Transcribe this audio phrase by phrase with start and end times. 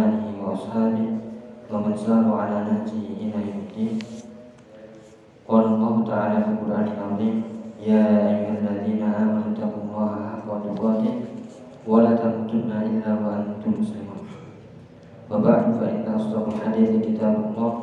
[0.00, 1.20] alihi wa ashabihi
[1.68, 4.00] wa man saru ala nahjihi ila yaumiddin.
[5.46, 7.36] Qala Allah Ta'ala fi Qur'anil Azim,
[7.78, 11.14] ya ayyuhalladzina amanu taqullaha haqqa tuqatih
[11.86, 14.26] wa la tamutunna illa wa antum muslimun.
[15.30, 17.74] Wa ba'du fa inna asdaqal hadithi kitabullah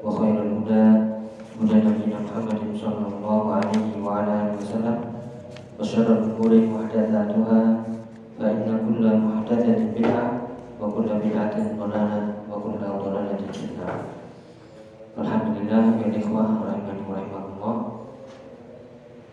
[0.00, 0.84] wa khairul huda
[1.58, 4.98] huda nabiyina Muhammadin sallallahu alaihi wa ala alihi wasallam
[5.76, 7.60] wa syarrul umuri muhdatsatuha
[8.41, 10.25] فإن كل محدثة بدعة
[10.81, 12.21] وكل بدعة ضلالة
[12.51, 13.99] وكل ضلالة في النار
[15.17, 17.77] Alhamdulillah ya ikhwah rahimani wa rahimakumullah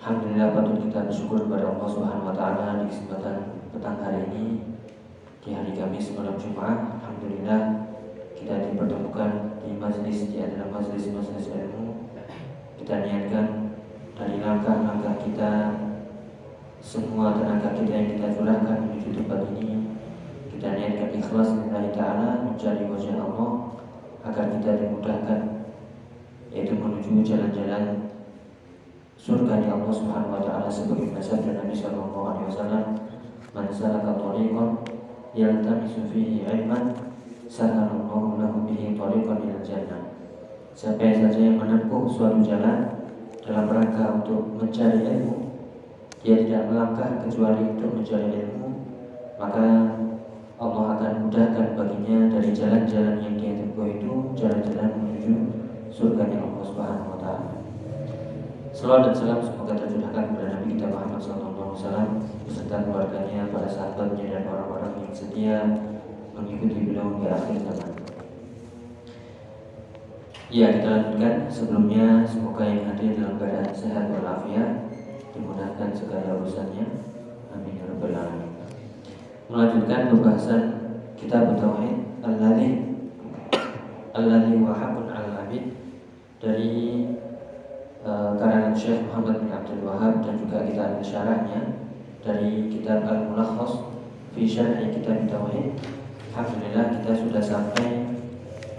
[0.00, 4.64] Alhamdulillah patut kita bersyukur kepada Allah Subhanahu wa taala di kesempatan petang hari ini
[5.44, 7.92] di hari Kamis malam Jumat Alhamdulillah
[8.32, 12.08] kita dipertemukan di majlis di adalah majlis-majlis ilmu
[12.80, 13.76] kita niatkan
[14.16, 15.52] dari langkah-langkah kita
[16.79, 19.99] semua tenaga kita yang kita curahkan menuju tempat ini
[20.55, 23.51] kita niatkan ikhlas lillahi ta'ala mencari wajah Allah
[24.23, 25.39] agar kita dimudahkan
[26.55, 28.09] yaitu menuju jalan-jalan
[29.19, 32.85] surga di Allah Subhanahu wa taala sebagai sabda Nabi sallallahu alaihi wasallam
[33.51, 34.69] man salaka tariqan
[35.35, 36.95] yaltamisu fihi ilman
[37.51, 40.15] sahalallahu lahu bihi tariqan ila jannah.
[40.71, 43.03] Siapa saja yang menempuh suatu jalan
[43.43, 45.48] dalam rangka untuk mencari ilmu
[46.19, 48.69] dia tidak melangkah kecuali untuk mencari ilmu
[49.39, 49.65] maka
[50.59, 55.33] Allah akan mudahkan baginya dari jalan-jalan yang dia tempuh itu jalan-jalan menuju
[55.87, 57.55] surga Allah Subhanahu wa taala.
[58.75, 64.43] Salam dan salam semoga tercurahkan kepada Nabi kita Muhammad SAW beserta keluarganya, para sahabatnya dan
[64.51, 65.57] orang-orang yang setia
[66.35, 67.91] mengikuti beliau di akhir zaman.
[70.51, 74.88] Ya kita lanjutkan sebelumnya semoga yang hadir dalam keadaan sehat walafiat
[75.39, 76.85] dimudahkan segala urusannya.
[77.55, 78.51] Amin ya rabbal alamin.
[79.49, 80.63] Melanjutkan pembahasan
[81.15, 82.69] kitab tauhid alladzi
[84.13, 85.63] alladzi wa haqqun 'alal 'abid
[86.43, 87.07] dari
[88.03, 91.61] uh, karangan Syekh Muhammad bin Abdul Wahab dan juga kita ambil syarahnya
[92.21, 93.89] dari kitab Al-Mulakhas
[94.35, 95.79] fi Syarh Kitab Tauhid.
[96.35, 98.05] Alhamdulillah kita sudah sampai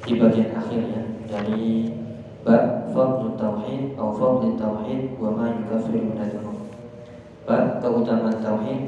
[0.07, 1.93] di bagian akhir ya dari
[2.41, 6.19] bab fadlu tauhid atau fadlu tauhid wa ma yukaffiru min
[7.45, 8.81] bab keutamaan tauhid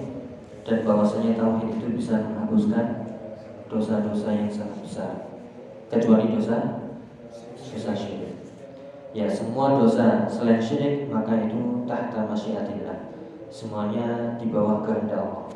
[0.62, 2.86] dan bahwasanya tauhid itu bisa menghapuskan
[3.66, 5.12] dosa-dosa yang sangat besar
[5.92, 6.80] kecuali dosa
[7.72, 8.36] dosa syirik.
[9.12, 13.12] Ya semua dosa selain syirik maka itu tahta masyiatillah.
[13.52, 15.48] Semuanya di bawah kehendak Allah.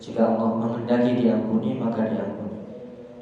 [0.00, 2.60] Jika Allah menghendaki diampuni maka diampuni.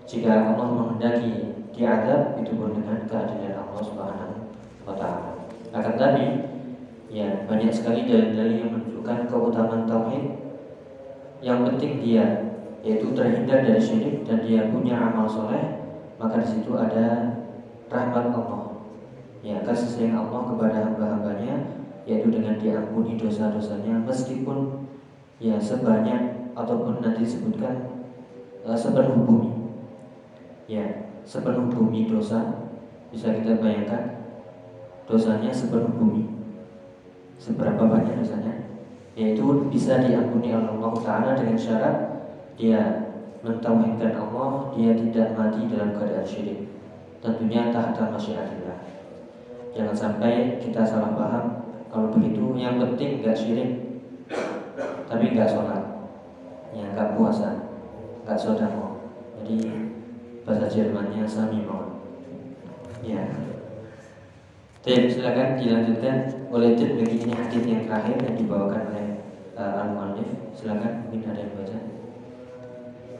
[0.06, 4.34] Jika Allah menghendaki diadab itu pun dengan keadilan Allah Subhanahu
[4.86, 5.30] wa taala.
[5.74, 6.24] Akan tapi
[7.10, 10.24] ya banyak sekali dalil-dalil yang menunjukkan keutamaan tauhid.
[11.44, 12.26] Yang penting dia
[12.84, 15.82] yaitu terhindar dari syirik dan dia punya amal soleh,
[16.20, 17.36] maka di situ ada
[17.88, 18.64] rahmat Allah.
[19.44, 24.88] Ya, kasih sayang Allah kepada hamba-hambanya yaitu dengan diampuni dosa-dosanya meskipun
[25.40, 28.04] ya sebanyak ataupun nanti disebutkan
[28.64, 29.52] uh, sepenuh bumi.
[30.64, 32.70] Ya, sepenuh bumi dosa.
[33.10, 34.24] Bisa kita bayangkan
[35.08, 36.28] dosanya sepenuh bumi.
[37.40, 38.54] Seberapa banyak dosanya?
[39.14, 41.96] Yaitu bisa diampuni oleh Allah Taala dengan syarat
[42.54, 43.10] dia
[43.44, 46.70] mentauhidkan Allah dia tidak mati dalam keadaan syirik.
[47.20, 48.78] Tentunya tahta masyiatillah
[49.74, 53.70] jangan sampai kita salah paham kalau begitu yang penting nggak syirik
[55.10, 55.82] tapi nggak sholat.
[56.74, 57.64] Ya nggak puasa
[58.24, 58.98] nggak sodako
[59.38, 59.83] jadi
[60.44, 62.04] bahasa Jermannya Sami mohon.
[63.00, 63.24] Ya.
[64.84, 66.16] Jadi silakan dilanjutkan
[66.52, 69.06] oleh Tirmidzi ini hadis yang terakhir yang dibawakan oleh
[69.56, 70.28] uh, Al Muallif.
[70.52, 71.78] Silakan mungkin ada yang baca.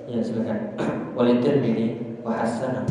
[0.05, 0.59] Ya silakan.
[1.21, 2.85] oleh Tirmidzi wa hasanah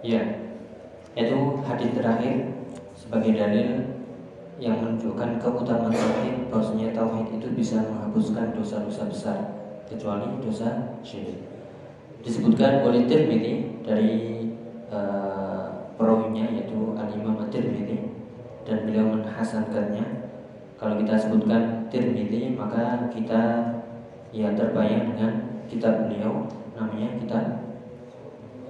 [0.00, 0.22] Ya.
[1.12, 2.56] Itu hadis terakhir
[2.96, 3.68] sebagai dalil
[4.60, 9.38] yang menunjukkan keutamaan tauhid bahwasanya tauhid itu bisa menghapuskan dosa-dosa besar
[9.88, 11.40] kecuali dosa syirik.
[12.20, 14.44] Disebutkan oleh Tirmidzi dari
[14.92, 18.12] uh, perawinya yaitu Al Imam Tirmidzi
[18.68, 20.28] dan beliau menhasankannya.
[20.76, 23.42] Kalau kita sebutkan Tirmidzi maka kita
[24.30, 25.32] ya terbayang dengan
[25.66, 27.44] kitab beliau namanya kitab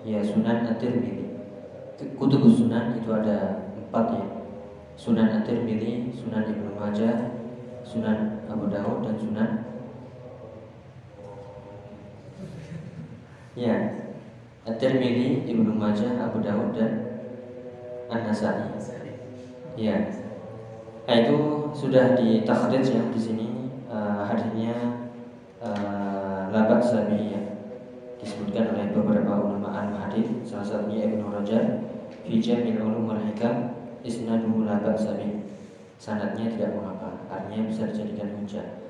[0.06, 1.19] ya Sunan At-Tirmidzi.
[2.16, 4.26] Kutub Sunan itu ada empat ya.
[4.96, 7.36] Sunan At-Tirmidzi, Sunan Ibnu Majah,
[7.84, 9.50] Sunan Abu Dawud dan Sunan
[13.58, 13.76] Ya.
[14.64, 16.92] At-Tirmidzi, Ibnu Majah, Abu Dawud dan
[18.08, 18.72] An-Nasai.
[19.76, 19.96] Ya.
[21.08, 21.38] Nah, itu
[21.74, 23.46] sudah ditakhrij ya di sini
[23.90, 24.74] uh, hadisnya
[25.58, 27.42] uh, labak sabi ya
[28.22, 31.89] disebutkan oleh beberapa ulama al-hadis salah satunya Ibnu Rajab
[32.24, 35.16] fi Jamil Ulum wal Hikam isnaduhu la ba'sa
[36.00, 38.80] sanadnya tidak mengapa artinya bisa dijadikan hujah.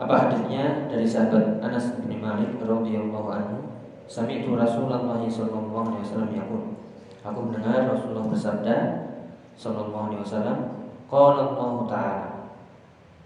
[0.00, 0.88] Apa hadisnya?
[0.88, 3.70] Dari sahabat Anas bin Malik radhiyallahu anhu
[4.10, 6.62] Sami'tu Rasulullah sallallahu alaihi wasallam yaqul.
[7.22, 8.76] Aku mendengar Rasulullah bersabda
[9.54, 10.58] sallallahu alaihi wasallam
[11.06, 12.28] qala Allah taala.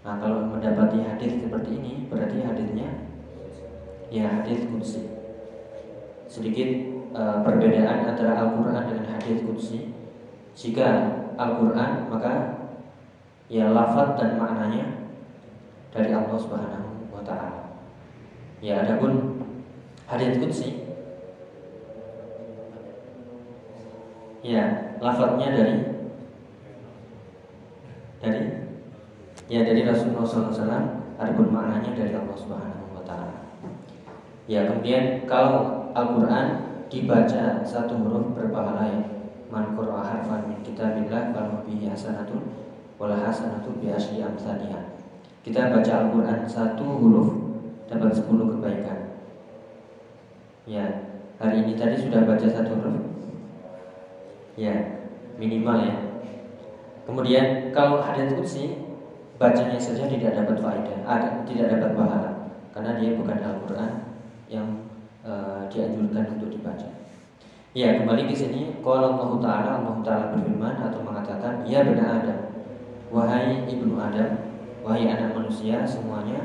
[0.05, 3.09] Nah, kalau mendapati hadis seperti ini berarti hadisnya
[4.13, 5.09] ya hadis qudsi.
[6.29, 9.91] Sedikit uh, perbedaan antara Al-Qur'an dengan hadis qudsi.
[10.55, 10.87] Jika
[11.35, 12.33] Al-Qur'an maka
[13.51, 15.13] ya lafaz dan maknanya
[15.93, 17.77] dari Allah Subhanahu wa taala.
[18.63, 19.37] Ya, adapun
[20.09, 20.85] hadis qudsi
[24.45, 25.75] ya lafaznya dari
[28.21, 28.41] dari
[29.49, 30.85] ya dari Rasulullah SAW
[31.17, 33.33] adapun maknanya dari Allah Subhanahu wa taala.
[34.45, 39.11] Ya, kemudian kalau Al-Qur'an dibaca satu huruf berpahala.
[39.45, 42.43] Man qara'a harfan min kitabillah falahu bihi hasanatun
[42.97, 44.97] wal hasanatu bi asyri amsalihah.
[45.45, 47.29] Kita baca Al-Qur'an satu huruf
[47.85, 48.99] dapat 10 kebaikan.
[50.65, 50.85] Ya,
[51.37, 53.05] hari ini tadi sudah baca satu huruf.
[54.57, 55.05] Ya,
[55.37, 55.95] minimal ya.
[57.05, 58.81] Kemudian kalau hadits qudsi
[59.37, 62.31] bacanya saja tidak dapat faedah, ada tidak dapat pahala
[62.73, 63.91] karena dia bukan Al-Qur'an
[64.49, 64.84] yang
[65.25, 66.87] uh, dianjurkan untuk dibaca.
[67.75, 72.39] Ya, kembali ke sini kalau Allah taala Allah taala berfirman atau mengatakan, "Ya benar Adam,
[73.11, 74.31] wahai ibnu Adam,
[74.79, 76.39] wahai anak manusia semuanya,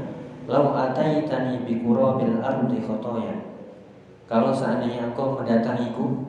[0.51, 3.47] lau ataitani bi qurabil ardi khotoya."
[4.27, 6.27] Kalau seandainya engkau mendatangiku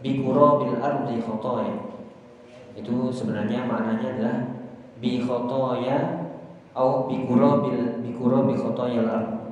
[0.00, 1.76] bi qurabil ardi khotoya.
[2.72, 4.36] Itu sebenarnya maknanya adalah
[5.04, 6.24] bi khotoya
[6.72, 9.43] atau bi qurabil bi qurabi khotoyal ard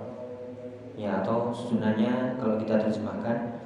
[1.02, 3.59] ya atau sunanya kalau kita terjemahkan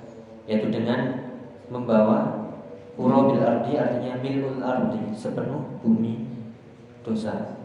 [0.49, 1.29] yaitu dengan
[1.69, 2.49] membawa
[2.97, 6.25] urabil ardi artinya milul ardi sepenuh bumi
[7.05, 7.61] dosa.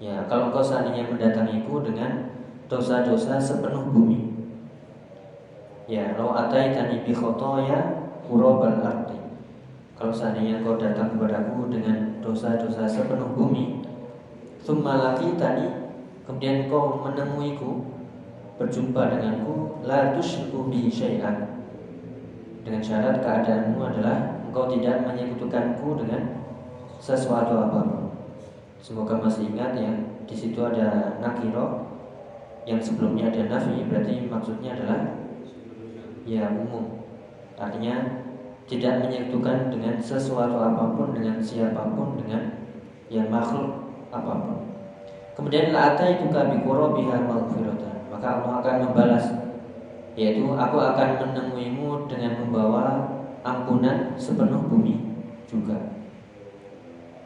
[0.00, 2.32] Ya kalau kau seandainya mendatangiku dengan
[2.72, 4.32] dosa-dosa sepenuh bumi.
[5.84, 9.20] Ya lo ataitani bi khotoya urabal ardi.
[9.92, 13.82] Kalau seandainya kau datang kepadaku dengan dosa-dosa sepenuh bumi
[14.62, 15.66] Thumma tadi
[16.28, 17.97] Kemudian kau menemuiku
[18.58, 21.62] Berjumpa denganku La tusyriku bi syai'an
[22.66, 26.42] Dengan syarat keadaanmu adalah Engkau tidak menyekutukanku dengan
[26.98, 28.10] Sesuatu apa pun
[28.82, 29.92] Semoga masih ingat ya
[30.28, 31.86] di situ ada nakiro
[32.66, 35.00] Yang sebelumnya ada nafi Berarti maksudnya adalah
[36.26, 36.98] Ya umum
[37.58, 38.26] Artinya
[38.68, 42.68] tidak menyekutukan dengan sesuatu apa pun dengan siapa pun dengan
[43.08, 44.58] yang makhluk apa pun.
[45.32, 47.97] Kemudian la'ata itu kami biha maghfiratan.
[48.18, 49.24] Maka Allah akan membalas
[50.18, 53.06] yaitu aku akan menemuimu dengan membawa
[53.46, 54.98] ampunan sepenuh bumi
[55.46, 55.94] juga.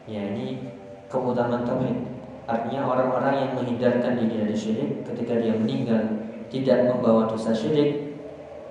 [0.04, 0.60] Ya ini
[1.08, 1.96] keutamaan tauhid.
[2.44, 8.20] Artinya orang-orang yang menghindarkan diri dari syirik ketika dia meninggal tidak membawa dosa syirik,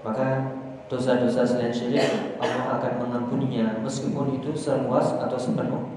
[0.05, 0.53] maka
[0.91, 5.87] dosa-dosa selain syirik Allah akan mengampuninya meskipun itu seluas atau sepenuh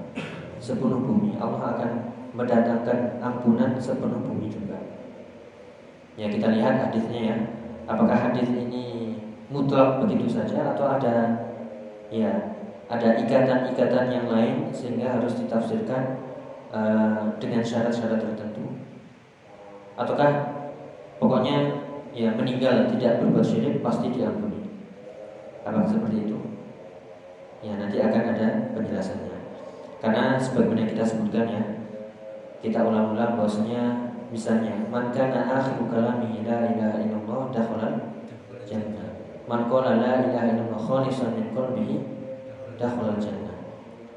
[0.57, 1.91] sepenuh bumi Allah akan
[2.31, 4.84] mendatangkan ampunan sepenuh bumi juga
[6.15, 7.37] ya kita lihat hadisnya ya
[7.85, 9.15] apakah hadis ini
[9.51, 11.15] mutlak begitu saja atau ada
[12.11, 12.31] ya
[12.89, 16.23] ada ikatan-ikatan yang lain sehingga harus ditafsirkan
[16.71, 18.65] uh, dengan syarat-syarat tertentu
[19.99, 20.31] ataukah
[21.19, 21.83] pokoknya
[22.15, 24.55] ya meninggal tidak berbuat syirik pasti diampuni
[25.65, 26.37] Apakah seperti itu?
[27.65, 29.37] Ya nanti akan ada penjelasannya.
[29.97, 31.63] Karena sebagaimana kita sebutkan ya,
[32.61, 37.89] kita ulang-ulang bahwasanya misalnya man kana akhiru kalami la ilaha illallah dakhala
[38.67, 39.15] jannah.
[39.47, 42.03] Man qala la ilaha illallah khalisan min qalbihi
[42.75, 43.55] dakhala jannah.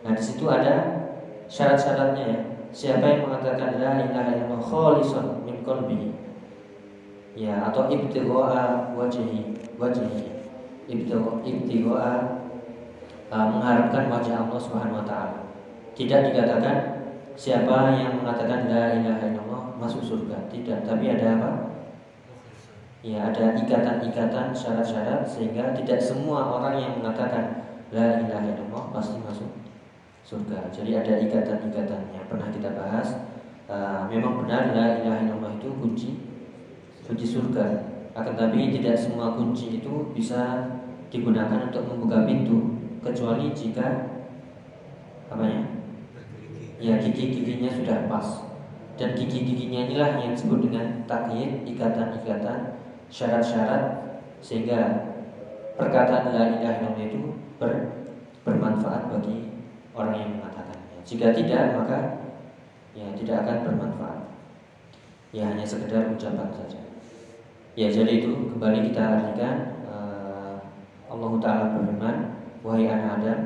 [0.02, 1.06] Nah, di situ ada
[1.46, 2.40] syarat-syaratnya ya.
[2.74, 6.10] Siapa yang mengatakan la ilaha illallah khalisan min qalbihi
[7.38, 10.34] ya atau ibtigha'a wajhi wajhi
[10.90, 12.10] ibtigoa
[13.30, 15.46] uh, mengharapkan wajah Allah Subhanahu wa taala.
[15.94, 16.97] Tidak dikatakan
[17.38, 21.50] siapa yang mengatakan la ilaha illallah masuk surga, tidak, tapi ada apa?
[22.98, 27.62] Ya, ada ikatan-ikatan syarat-syarat sehingga tidak semua orang yang mengatakan
[27.94, 29.54] la ilaha illallah pasti masuk
[30.26, 30.66] surga.
[30.74, 33.30] Jadi ada ikatan-ikatan yang pernah kita bahas.
[33.70, 36.10] Uh, memang benar la ilaha illallah itu kunci
[37.06, 37.86] kunci surga.
[38.18, 40.66] Akan tapi tidak semua kunci itu bisa
[41.06, 44.10] digunakan untuk membuka pintu kecuali jika
[45.30, 45.77] apa ya?
[46.78, 48.48] Ya gigi-giginya sudah pas
[48.98, 53.82] dan gigi-giginya inilah yang disebut dengan takyid, ikatan-ikatan, syarat-syarat
[54.42, 55.10] sehingga
[55.78, 57.20] perkataan la ilaha illallah itu
[57.62, 57.70] ber,
[58.42, 59.54] bermanfaat bagi
[59.94, 60.98] orang yang mengatakannya.
[61.06, 61.98] Jika tidak maka
[62.94, 64.20] ya tidak akan bermanfaat.
[65.30, 66.82] Ya hanya sekedar ucapan saja.
[67.78, 69.78] Ya jadi itu kembali kita artikan
[71.08, 72.16] Allah Ta'ala berfirman
[72.62, 73.40] Wahai anak Adam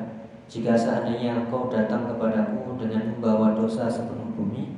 [0.53, 4.77] Jika seandainya engkau datang kepadaku dengan membawa dosa sepenuh bumi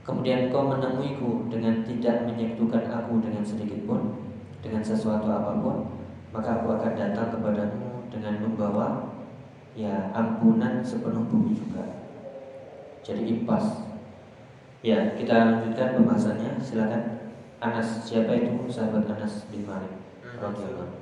[0.00, 4.16] Kemudian engkau menemuiku dengan tidak menyekutukan aku dengan sedikit pun
[4.64, 5.92] Dengan sesuatu apa pun
[6.32, 9.10] Maka aku akan datang kepadamu dengan membawa
[9.78, 11.86] Ya ampunan sepenuh bumi juga.
[13.06, 13.86] Jadi impas.
[14.82, 16.58] Ya kita lanjutkan pembahasannya.
[16.58, 17.02] Silakan.
[17.60, 18.66] Anas siapa itu?
[18.72, 19.92] Sahabat Anas bin Malik.
[20.40, 20.99] Radhiyallahu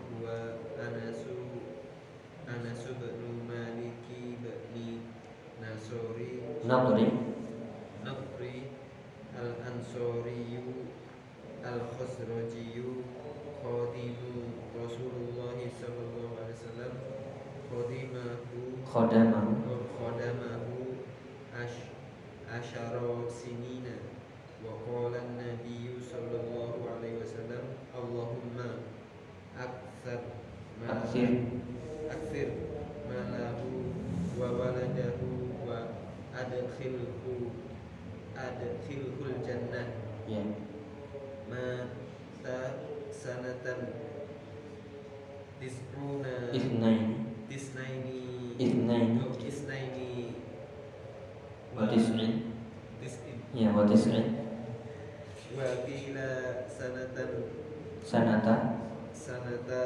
[5.88, 7.08] Nadri
[8.04, 8.68] Nadri
[9.32, 10.84] Al-Ansoriyu.
[11.64, 13.08] Al-Khazrajiyu.
[13.64, 16.92] Khadimu Rasulullah Sallallahu Alaihi Wasallam.
[17.72, 19.80] Khadimahu Khadamahu.
[19.96, 21.00] Khadamahu
[21.56, 21.88] Ash
[22.52, 23.96] Asyara Sinina.
[24.60, 27.64] Wa qala Nabi Sallallahu Alaihi Wasallam
[27.96, 28.84] Allahumma
[29.56, 30.36] Akthar
[30.84, 31.48] Akthir.
[32.12, 32.48] Akthir
[33.08, 33.88] Malahu
[34.36, 35.47] Wa waladahu
[36.38, 37.50] adkhilhu
[38.38, 39.86] adkhilhul jannah.
[40.28, 40.42] Ya.
[41.50, 42.58] Mata
[43.10, 43.80] sanatan
[45.58, 48.18] tisruna isnaini tisnaini.
[48.58, 50.10] Isnaini oh, isnaini
[51.74, 52.52] wa tis'in.
[53.00, 53.36] Tis'in.
[53.54, 54.44] Ya wa tis'in.
[55.56, 56.28] Wa qila
[56.68, 57.30] sanatan
[58.04, 58.78] sanata.
[59.18, 59.82] sanata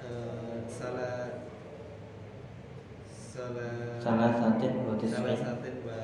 [0.00, 1.50] uh, salah
[3.36, 6.00] salah salah satin wa salah satin wa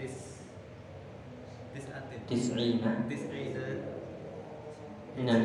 [0.00, 0.40] tis
[1.76, 3.66] tisatin tis'ina tis'ina
[5.12, 5.44] minal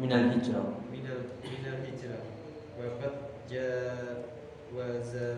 [0.00, 0.80] minal hijrah.
[0.88, 2.24] Minal minal hijrah.
[2.80, 5.28] Wa qad jawaza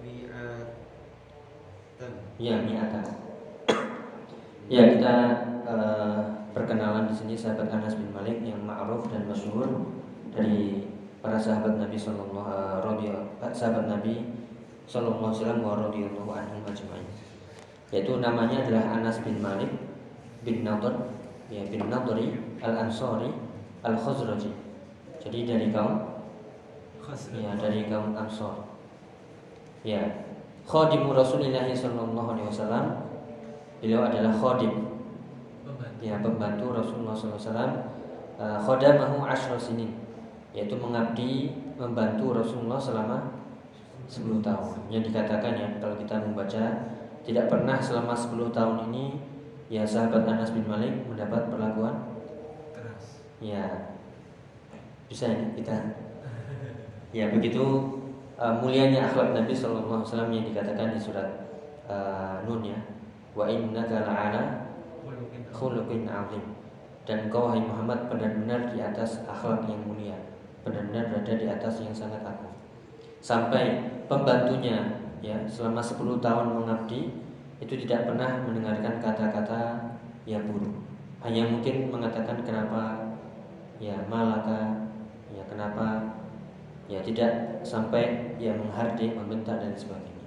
[0.00, 1.32] mi'atan
[2.40, 3.02] ya mi'ata
[4.66, 5.14] ya kita
[5.68, 9.86] uh, perkenalan di sini sahabat Anas bin Malik yang ma'ruf dan masyhur
[10.34, 10.90] dari
[11.26, 14.30] para sahabat Nabi Sallallahu Alaihi eh, sahabat Nabi
[14.86, 16.06] Sallallahu Alaihi
[16.62, 17.02] Wasallam.
[17.90, 19.74] Yaitu namanya adalah Anas bin Malik
[20.46, 20.94] bin Nadr
[21.50, 22.30] ya bin Nadri
[22.62, 23.34] al Ansori
[23.82, 24.54] al Khazraji.
[25.18, 26.22] Jadi dari kaum
[27.34, 28.62] ya dari kaum Ansor.
[29.82, 30.02] Ya,
[30.62, 32.86] khadimu Rasulullah Sallallahu Alaihi Wasallam.
[33.82, 34.94] Beliau adalah khadim
[35.98, 37.74] ya pembantu Rasulullah SAW.
[38.36, 40.05] Uh, khadamahu ashra sinin
[40.56, 43.44] yaitu mengabdi membantu Rasulullah selama
[44.08, 44.88] 10 tahun.
[44.88, 46.64] Yang dikatakan ya kalau kita membaca
[47.28, 49.04] tidak pernah selama 10 tahun ini
[49.68, 52.08] ya sahabat Anas bin Malik mendapat perlakuan
[52.72, 53.20] keras.
[53.44, 53.92] Ya.
[55.06, 55.76] Bisa ya kita
[57.14, 57.62] Ya begitu
[58.36, 61.28] uh, mulianya akhlak Nabi Shallallahu Alaihi Wasallam yang dikatakan di surat
[61.88, 62.76] uh, Nun ya.
[63.36, 64.72] Wa inna la'ala
[65.52, 66.44] khuluqin azim.
[67.06, 70.18] Dan kau hai Muhammad benar-benar di atas akhlak yang mulia
[70.66, 72.50] benar-benar berada di atas yang sangat agung.
[73.22, 77.14] Sampai pembantunya ya selama 10 tahun mengabdi
[77.62, 79.94] itu tidak pernah mendengarkan kata-kata
[80.26, 80.74] yang buruk.
[81.22, 83.14] Hanya mungkin mengatakan kenapa
[83.78, 84.90] ya malaka
[85.30, 86.18] ya kenapa
[86.90, 90.26] ya tidak sampai ya menghardik, membentak dan sebagainya.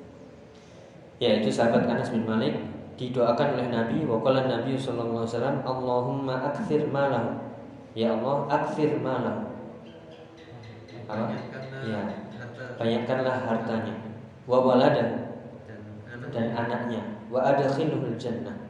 [1.20, 2.56] Ya itu sahabat Anas bin Malik
[2.96, 7.40] didoakan oleh Nabi waqala Nabi sallallahu alaihi wasallam Allahumma akthir malahu
[7.96, 9.49] ya Allah akthir malahu
[11.10, 11.34] apa
[11.82, 12.02] ya
[12.78, 13.96] banyakkanlah hartanya.
[14.46, 15.34] Wa walada
[16.30, 17.02] dan anaknya.
[17.34, 18.70] Wa adkhilhul jannah.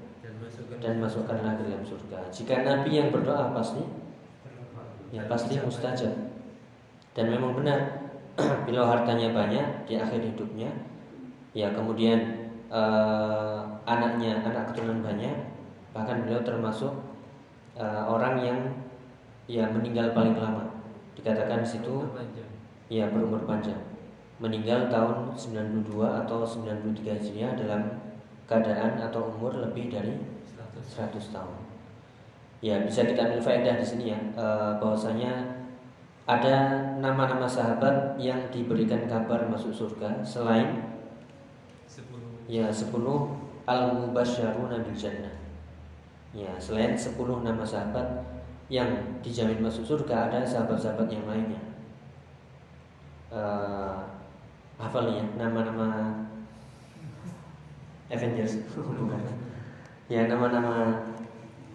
[0.79, 2.31] Dan masukkanlah ke dalam surga.
[2.31, 3.84] Jika Nabi yang berdoa pasti
[5.12, 6.15] ya pasti mustajab.
[7.12, 8.10] Dan memang benar
[8.65, 10.72] bila hartanya banyak di akhir hidupnya
[11.51, 15.34] ya kemudian uh, anaknya anak keturunan banyak
[15.91, 16.93] bahkan beliau termasuk
[17.75, 18.60] uh, orang yang
[19.50, 20.78] ya meninggal paling lama
[21.18, 21.96] dikatakan di situ
[22.89, 23.80] ya berumur panjang
[24.39, 27.82] meninggal tahun 92 atau 93 Hijriah dalam
[28.48, 30.16] keadaan atau umur lebih dari
[30.80, 31.58] 100 tahun.
[32.63, 35.60] Ya bisa kita ambil faedah di sini ya uh, bahwasanya
[36.24, 36.56] ada
[37.00, 40.89] nama-nama sahabat yang diberikan kabar masuk surga selain
[42.50, 42.89] Ya 10
[43.70, 45.38] al-mubasyaruna bil jannah.
[46.34, 47.13] Ya, selain 10
[47.46, 48.25] nama sahabat
[48.69, 51.57] yang dijamin masuk surga ada sahabat-sahabat yang lainnya.
[53.33, 54.05] Uh,
[54.77, 56.13] hafal ya nama-nama
[58.13, 58.61] Avengers.
[60.09, 61.05] Ya nama-nama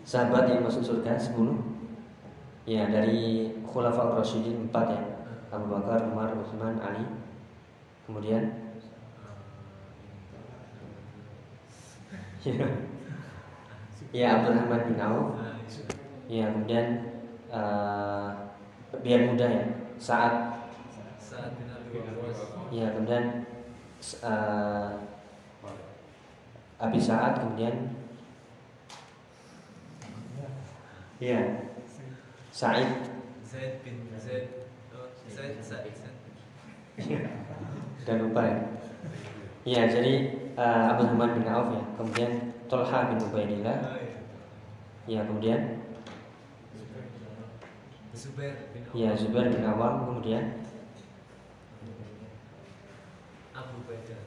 [0.03, 1.39] sahabat yang masuk surga 10
[2.67, 5.03] Ya dari Khulafaur Rasyidin 4 ya.
[5.55, 7.07] Abu Bakar, Umar, Utsman, Ali.
[8.07, 8.43] Kemudian?
[12.45, 12.61] Ya,
[14.13, 15.54] ya Abdurrahman bin Auf
[16.31, 16.87] ya kemudian
[17.53, 18.53] uh,
[19.03, 19.65] biar mudah ya
[19.99, 20.65] saat
[22.73, 23.47] ya kemudian
[24.25, 24.91] uh,
[26.81, 27.95] Abi Saat kemudian
[31.23, 31.41] ya
[32.55, 33.11] Said.
[33.43, 34.71] Zaid bin Zaid.
[34.95, 35.91] Oh, Zaid Said
[38.05, 38.59] dan lupa ya.
[39.65, 42.31] Ya jadi uh, Abu Hamad bin Auf ya, kemudian
[42.69, 43.97] Tolha bin Ubaidillah,
[45.09, 45.84] ya kemudian
[48.15, 50.63] Zubair bin Ya Zubair bin Awam kemudian.
[53.51, 54.23] Abu Baidah.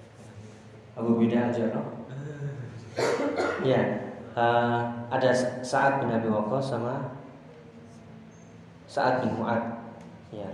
[0.99, 1.55] Abu Bidah al
[3.69, 3.81] Ya
[4.35, 5.31] uh, ada
[5.63, 7.15] saat bin Abi Waqqas sama
[8.91, 9.63] saat bin Mu'ad.
[10.35, 10.51] Ya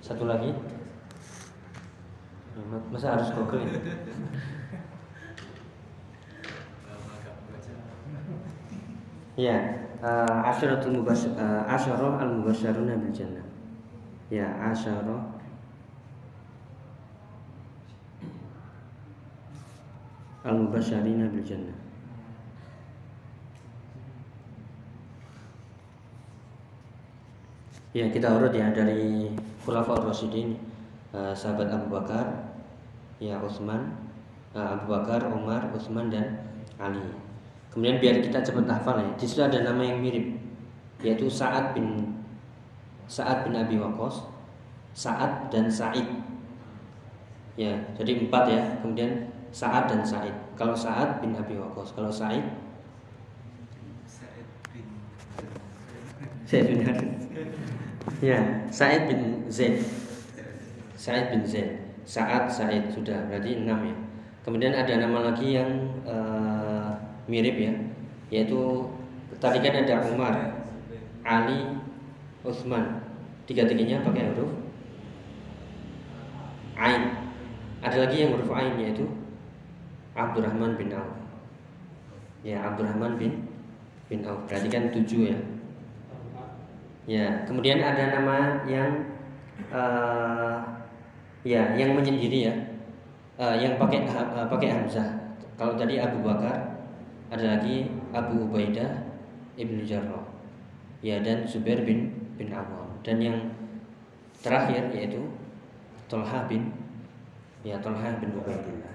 [0.00, 0.56] satu lagi.
[2.88, 3.76] Masa harus google ya?
[9.32, 13.46] Ya, uh, asyaratul mubasyar uh, asyarah al mubasyaruna bil jannah.
[14.28, 15.22] Ya, asyarah
[20.42, 21.78] al mubasyarina bil jannah.
[27.92, 29.28] Ya, kita urut ya dari
[29.68, 30.56] Khulafaur Rasyidin,
[31.12, 32.24] uh, sahabat Abu Bakar,
[33.20, 33.92] ya Utsman,
[34.56, 36.40] uh, Abu Bakar, Umar, Utsman dan
[36.80, 37.21] Ali.
[37.72, 39.10] Kemudian biar kita cepat hafal ya.
[39.16, 40.36] Di situ ada nama yang mirip
[41.02, 42.14] yaitu Sa'ad bin
[43.10, 44.28] Sa'ad bin Abi Waqqas,
[44.94, 46.06] Sa'ad dan Sa'id.
[47.56, 48.62] Ya, jadi empat ya.
[48.80, 50.32] Kemudian Sa'ad dan Sa'id.
[50.54, 52.44] Kalau Sa'ad bin Abi Waqqas, kalau Sa'id
[56.44, 56.80] Sa'id bin
[58.22, 59.82] Ya, Sa'id bin Zaid.
[60.94, 61.82] Sa'id bin Zaid.
[62.02, 63.96] Sa'ad, Sa'id sudah berarti enam ya.
[64.42, 65.70] Kemudian ada nama lagi yang
[66.02, 66.81] uh,
[67.30, 67.72] mirip ya
[68.32, 68.88] yaitu
[69.38, 70.34] tadi kan ada Umar
[71.22, 71.78] Ali
[72.42, 73.02] Utsman.
[73.46, 74.50] Tiga-tiganya pakai huruf
[76.78, 77.02] Ain.
[77.82, 79.06] Ada lagi yang huruf Ain yaitu
[80.16, 81.12] Abdurrahman bin Auf.
[82.42, 83.46] Ya Abdurrahman bin
[84.10, 84.48] bin Auf.
[84.50, 85.38] Berarti kan tujuh ya.
[87.06, 88.90] Ya kemudian ada nama yang
[89.70, 90.58] uh,
[91.42, 92.54] ya yang menyendiri ya.
[93.36, 95.38] Uh, yang pakai uh, pakai Hamzah.
[95.58, 96.71] Kalau tadi Abu Bakar
[97.32, 99.08] ada lagi Abu Ubaidah
[99.56, 100.28] Ibnu Jarrah.
[101.00, 103.00] Ya dan Zubair bin bin Awam.
[103.00, 103.38] Dan yang
[104.44, 105.24] terakhir yaitu
[106.12, 106.68] Tolha bin
[107.64, 108.94] ya Tolha bin Ubaidillah.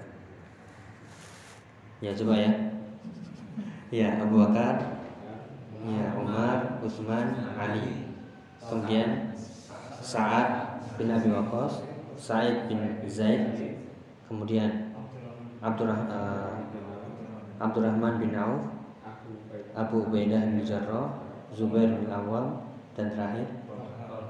[1.98, 2.52] Ya coba ya.
[3.90, 5.02] Ya Abu Bakar
[5.82, 8.06] ya Umar Utsman Ali.
[8.62, 9.34] Kemudian
[9.98, 11.82] Sa'ad bin Abi Waqqas
[12.14, 13.50] Sa'id bin Zaid.
[14.30, 14.94] Kemudian
[15.58, 16.57] Abdurrahman uh,
[17.58, 18.70] Abdurrahman bin Auf,
[19.74, 21.18] Abu Ubaidah bin Jarrah,
[21.50, 23.50] Zubair bin Awam, dan terakhir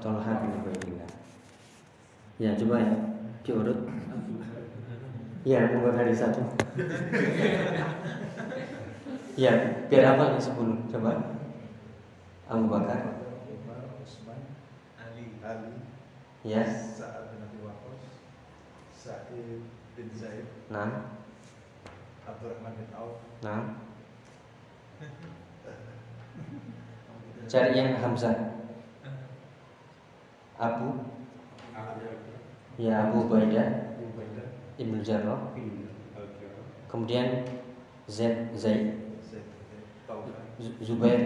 [0.01, 1.09] Tolha bin Ubaidillah.
[2.41, 2.95] Ya coba ya
[3.45, 3.79] diurut.
[5.45, 6.41] Ya bukan hari satu.
[9.43, 9.51] ya
[9.87, 11.37] biar apa nih sepuluh coba.
[12.49, 13.21] Abu Bakar.
[14.97, 15.73] Ali Ali
[16.41, 16.65] Ya.
[16.65, 18.03] Sa'ad bin Abi Waqqas
[18.95, 19.59] Sa'id
[19.99, 21.18] bin Zaid Nah,
[22.29, 23.17] Abdurrahman bin Auf.
[23.41, 23.81] Nah.
[27.49, 28.61] Cari yang Hamzah.
[30.59, 30.87] Abu.
[32.77, 33.97] Ya Abu Ubaidah.
[34.79, 35.51] Ibnu Jarrah.
[36.87, 37.43] Kemudian
[38.05, 38.95] Zaid Zaid.
[40.83, 41.21] Zubair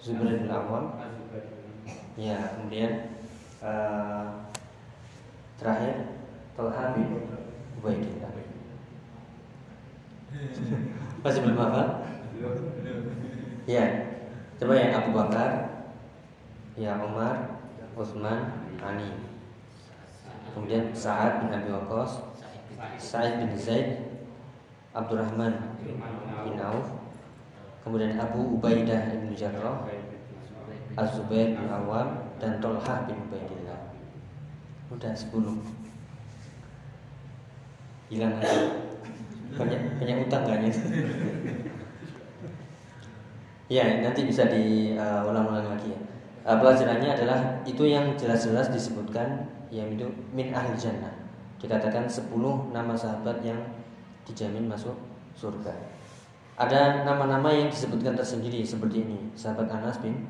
[0.00, 0.96] Zubair bin Awam.
[2.16, 2.92] Ya kemudian
[3.62, 4.26] eh,
[5.60, 5.94] Terakhir
[6.56, 7.28] Talha bin
[7.80, 8.32] Ubaidillah
[11.20, 12.06] Masih belum hafal?
[13.66, 13.84] Ya
[14.56, 15.50] Coba ya Abu Bakar
[16.78, 17.58] Ya Umar
[17.98, 19.10] Utsman Ali
[20.54, 22.22] Kemudian Sa'ad bin Abi Waqqas
[22.96, 24.10] Sa'id bin Zaid
[24.90, 25.78] Abdurrahman
[26.42, 26.98] bin Auf.
[27.86, 29.86] Kemudian Abu Ubaidah bin Jarrah
[30.98, 33.94] Az-Zubair bin Awam Dan Tolhah bin Ubaidillah.
[34.90, 35.30] Udah 10
[38.10, 38.89] Hilang aja
[39.50, 40.70] Banyak, banyak utang kayaknya
[43.70, 46.00] Ya nanti bisa diulang-ulang lagi ya.
[46.42, 51.14] Uh, pelajarannya adalah itu yang jelas-jelas disebutkan yaitu min ahli jannah.
[51.62, 52.34] Dikatakan 10
[52.74, 53.62] nama sahabat yang
[54.26, 54.98] dijamin masuk
[55.38, 55.70] surga.
[56.58, 59.30] Ada nama-nama yang disebutkan tersendiri seperti ini.
[59.38, 60.26] Sahabat Anas bin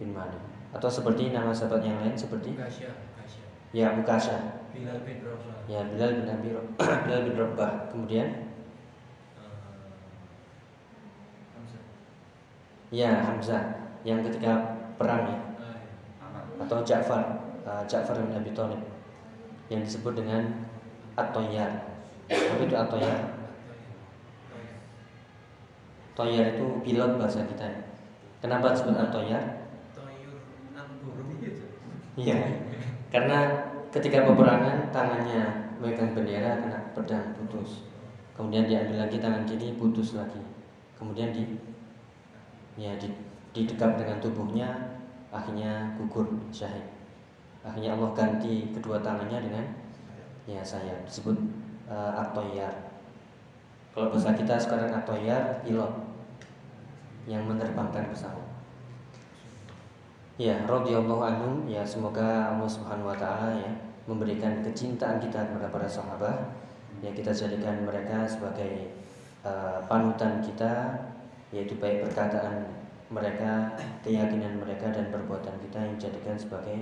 [0.00, 0.40] bin Malik.
[0.72, 2.56] Atau seperti nama sahabat yang lain seperti?
[2.56, 2.88] Kasya
[3.20, 5.68] Kasya ya Bukasha Bilal bin Rabah.
[5.68, 6.48] Ya Bilal bin Abi
[7.04, 7.72] Bilal bin Rabah.
[7.92, 8.28] Kemudian
[11.52, 11.82] Hamzah
[12.88, 15.38] ya Hamzah yang ketika perang ya
[16.58, 17.22] atau Ja'far
[17.62, 18.82] uh, Ja'far bin Abi Thalib
[19.68, 20.64] yang disebut dengan
[21.14, 21.70] At-Tayyar.
[22.30, 23.38] Apa itu At-Tayyar?
[26.18, 27.62] Toyar itu pilot bahasa kita.
[27.62, 27.80] ya.
[28.42, 28.98] Kenapa disebut
[31.38, 31.64] gitu
[32.18, 32.38] Iya.
[33.14, 33.38] Karena
[33.94, 37.86] ketika peperangan tangannya megang bendera kena pedang putus.
[38.34, 40.42] Kemudian diambil lagi tangan kiri putus lagi.
[40.98, 41.46] Kemudian di
[42.78, 43.10] ya di,
[43.50, 44.70] didekap dengan tubuhnya
[45.34, 46.86] akhirnya gugur syahid.
[47.66, 49.66] Akhirnya Allah ganti kedua tangannya dengan
[50.46, 51.36] ya sayap disebut
[51.90, 52.72] uh, At-Tayyar.
[53.92, 55.92] Kalau bahasa kita sekarang At-Tayyar pilot
[57.28, 58.46] yang menerbangkan pesawat.
[60.38, 63.74] Ya, radhiyallahu anhum ya semoga Allah Subhanahu wa taala ya
[64.06, 66.54] memberikan kecintaan kita kepada para sahabat
[67.02, 68.94] ya kita jadikan mereka sebagai
[69.42, 70.94] uh, panutan kita
[71.54, 72.68] yaitu baik perkataan
[73.08, 73.72] mereka,
[74.04, 76.76] keyakinan mereka dan perbuatan kita yang dijadikan sebagai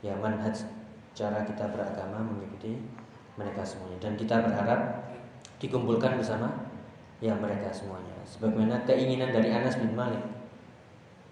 [0.00, 0.64] ya manhaj
[1.12, 2.80] cara kita beragama mengikuti
[3.36, 4.00] mereka semuanya.
[4.00, 5.12] Dan kita berharap
[5.60, 6.48] dikumpulkan bersama
[7.20, 8.16] ya mereka semuanya.
[8.24, 10.20] Sebagaimana keinginan dari Anas bin Malik.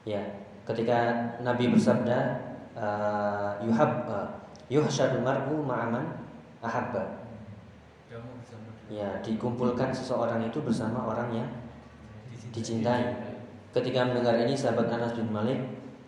[0.05, 0.21] Ya
[0.69, 2.19] ketika Nabi bersabda
[2.77, 4.29] uh, yuhab uh,
[4.69, 6.05] yuhsyadul mar'u ma'aman
[6.61, 7.25] ahabba.
[8.93, 11.49] Ya dikumpulkan seseorang itu bersama orang yang
[12.53, 13.15] dicintai.
[13.75, 15.59] Ketika mendengar ini sahabat Anas bin Malik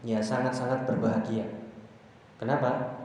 [0.06, 1.46] ya sangat-sangat berbahagia.
[2.36, 2.98] Kenapa?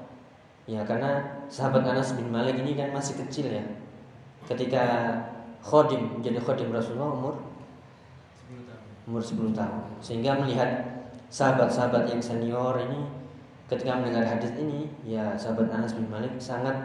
[0.70, 3.66] Ya karena sahabat Anas bin Malik ini kan masih kecil ya.
[4.46, 4.84] Ketika
[5.62, 7.36] khodim menjadi khodim Rasulullah umur?
[8.50, 8.84] 10 tahun.
[9.10, 9.82] Umur 10 tahun.
[10.04, 10.70] Sehingga melihat
[11.32, 13.08] sahabat-sahabat yang senior ini
[13.72, 16.76] ketika mendengar hadis ini ya sahabat Anas bin Malik sangat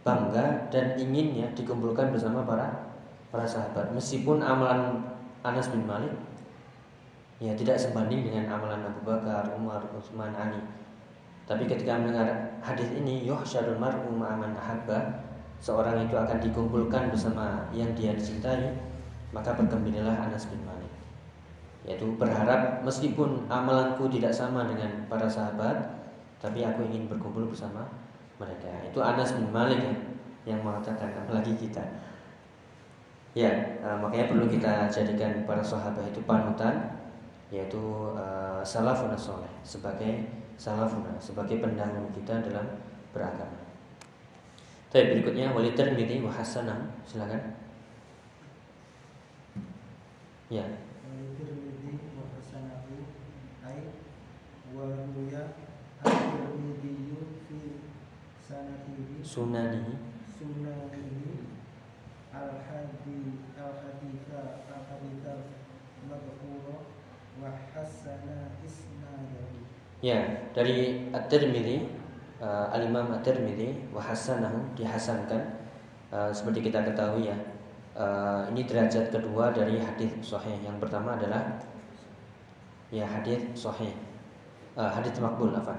[0.00, 2.92] bangga dan ingin ya dikumpulkan bersama para
[3.28, 3.92] para sahabat.
[3.92, 5.13] Meskipun amalan
[5.44, 6.16] Anas bin Malik
[7.36, 10.60] ya tidak sebanding dengan amalan Abu Bakar, Umar, Utsman, Ali.
[11.44, 15.20] Tapi ketika mendengar hadis ini, yuhsyarul mar'u ma'aman ahabba,
[15.60, 18.72] seorang itu akan dikumpulkan bersama yang dia cintai,
[19.36, 20.88] maka bergembiralah Anas bin Malik.
[21.84, 25.76] Yaitu berharap meskipun amalanku tidak sama dengan para sahabat,
[26.40, 27.84] tapi aku ingin berkumpul bersama
[28.40, 28.72] mereka.
[28.88, 29.92] Itu Anas bin Malik ya,
[30.48, 31.84] yang mengatakan apalagi kita.
[33.34, 33.50] Ya,
[33.82, 37.02] uh, makanya perlu kita jadikan para sahabat itu panutan
[37.50, 42.62] yaitu uh, salafuna soleh sebagai salafuna sebagai pendangun kita dalam
[43.10, 43.58] beragama.
[44.94, 47.58] Tapi berikutnya wali termiti wa silakan.
[50.46, 50.62] Ya.
[51.02, 51.74] Wali termiti
[56.04, 57.10] al-tirmidhi
[57.50, 57.58] fi
[62.43, 63.47] الحديث
[64.69, 65.23] الحديث
[66.03, 66.65] المذكور
[67.41, 68.25] وحسن
[68.65, 69.47] إسناده
[69.99, 71.83] Ya, dari At-Tirmidzi
[72.39, 75.59] uh, Al Imam At-Tirmidzi wa hasanahu dihasankan
[76.07, 77.35] uh, seperti kita ketahui ya.
[77.99, 80.55] Uh, ini derajat kedua dari hadis sahih.
[80.63, 81.59] Yang pertama adalah
[82.95, 83.91] ya hadis sahih.
[84.79, 85.75] Uh, hadis makbul apa?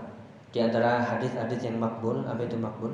[0.53, 2.93] Di antara hadis-hadis yang makbul, apa itu makbul?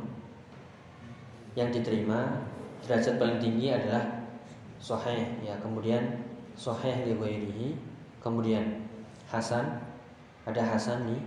[1.58, 2.44] Yang diterima
[2.85, 4.25] derajat paling tinggi adalah
[4.81, 6.25] sahih ya, kemudian
[6.57, 7.69] sahih li ghairihi,
[8.17, 8.89] kemudian
[9.29, 9.81] hasan
[10.43, 11.17] ada hasan li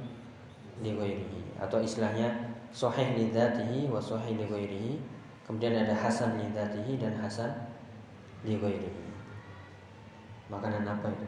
[0.83, 4.95] li ghairihi atau istilahnya sahih li dzatihi wa sahih li ghairihi,
[5.47, 7.51] kemudian ada hasan li dzatihi dan hasan
[8.43, 9.05] li ghairihi.
[10.51, 11.27] Makanan apa itu?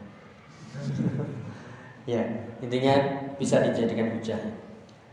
[2.13, 2.21] ya,
[2.61, 2.95] intinya
[3.39, 4.37] bisa dijadikan hujah.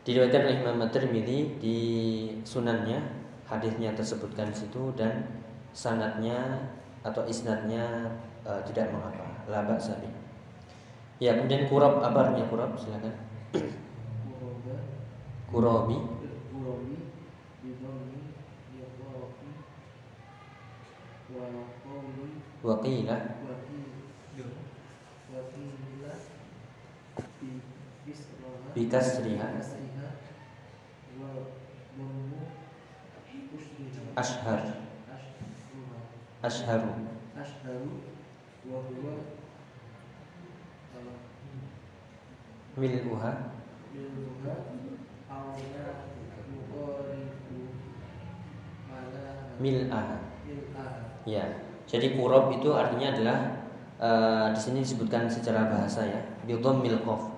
[0.04, 1.78] Diriwayatkan oleh Imam At-Tirmidzi di
[2.44, 5.24] sunannya hadisnya tersebutkan di situ dan
[5.76, 6.70] sanatnya
[7.04, 9.44] atau isnadnya e, tidak mengapa.
[9.48, 10.08] Labak sabi.
[11.20, 13.14] Ya kemudian kurab apa artinya kurab silakan.
[13.52, 14.76] Kuroba
[15.52, 15.98] Kurobi.
[16.50, 16.96] Kurobi
[17.60, 18.24] Bidoni
[37.34, 37.90] Ashharu
[38.64, 39.14] Wa huwa
[40.94, 41.18] uh,
[42.78, 43.32] mil'uha
[48.94, 50.16] Ala mil'aha.
[50.46, 50.86] Mil'ah
[51.26, 51.44] Ya.
[51.84, 53.38] Jadi kurob itu artinya adalah
[54.00, 57.28] eh, di sini disebutkan secara bahasa ya, mil kof,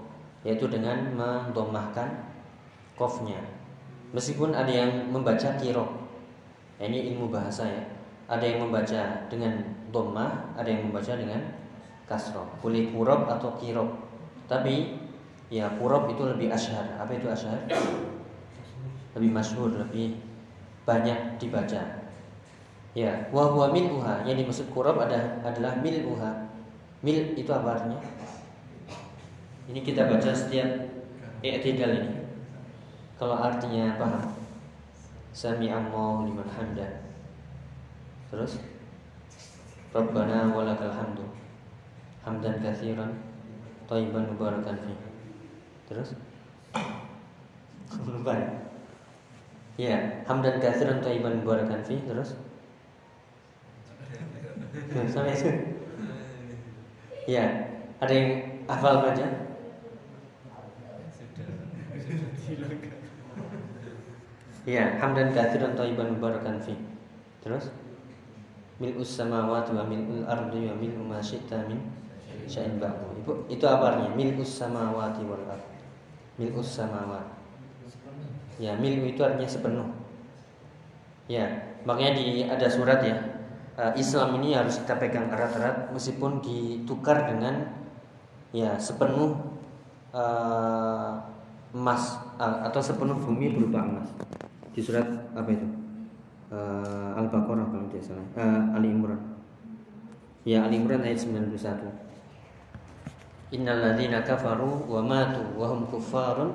[0.46, 2.30] yaitu dengan mendomahkan
[2.94, 3.42] kofnya.
[4.14, 6.05] Meskipun ada yang membaca kirok,
[6.80, 7.82] ya, ini ilmu bahasa ya.
[8.26, 9.62] Ada yang membaca dengan
[9.94, 11.38] domah, ada yang membaca dengan
[12.10, 12.46] kasroh.
[12.58, 13.90] Boleh kurob atau kirok.
[14.50, 14.98] Tapi
[15.46, 16.98] ya kurob itu lebih asyhar.
[16.98, 17.66] Apa itu asyhar?
[19.14, 20.18] Lebih masyhur, lebih
[20.86, 22.06] banyak dibaca.
[22.96, 24.24] Ya, wa huwa mil'uha.
[24.24, 26.48] Yang dimaksud kurab ada adalah mil'uha.
[27.04, 28.00] Mil itu apa artinya?
[29.66, 30.66] Ini kita baca setiap
[31.44, 32.12] i'tidal ini.
[33.20, 34.45] Kalau artinya paham?
[35.36, 37.04] Sami Allahu liman hamdah.
[38.32, 38.56] Terus
[39.92, 41.28] Rabbana walakal hamdu.
[42.24, 43.20] Hamdan katsiran
[43.84, 44.96] thayyiban mubarakan fi.
[45.84, 46.16] Terus
[48.08, 48.48] Lupa ya?
[49.76, 52.00] Ya, hamdan katsiran thayyiban mubarakan fi.
[52.00, 52.40] Terus
[55.12, 55.52] sampai itu.
[57.28, 57.44] Ya,
[58.00, 59.26] ada yang hafal baca?
[62.40, 62.95] Sudah.
[64.66, 66.74] Ya, hamdan katsiran thayyiban mubarakan fi.
[67.38, 67.70] Terus
[68.82, 71.78] mil'us samawati wa mil'ul ardi wa mil'u ma syi'ta min
[72.50, 73.14] syai'in ba'du.
[73.22, 74.10] Itu, itu apa artinya?
[74.18, 75.62] Mil'us samawati wal ard.
[76.34, 77.38] Mil'us samawati.
[78.58, 79.86] Ya, mil'u itu artinya sepenuh.
[81.30, 81.46] Ya,
[81.86, 83.16] makanya di ada surat ya.
[83.76, 87.70] eh, Islam ini harus kita pegang erat-erat meskipun ditukar dengan
[88.50, 89.36] ya sepenuh
[90.10, 91.12] eh,
[91.70, 92.02] emas
[92.40, 94.08] eh, atau sepenuh bumi berupa emas.
[94.76, 95.64] Di surat apa itu?
[96.52, 98.26] Eh, Al-Baqarah kalau tidak salah.
[98.36, 99.16] Eh, Ali Imran.
[100.44, 101.88] Ya Ali Imran ayat 91.
[103.56, 106.52] Innal ladzina kafaru wa matu wa hum kuffarun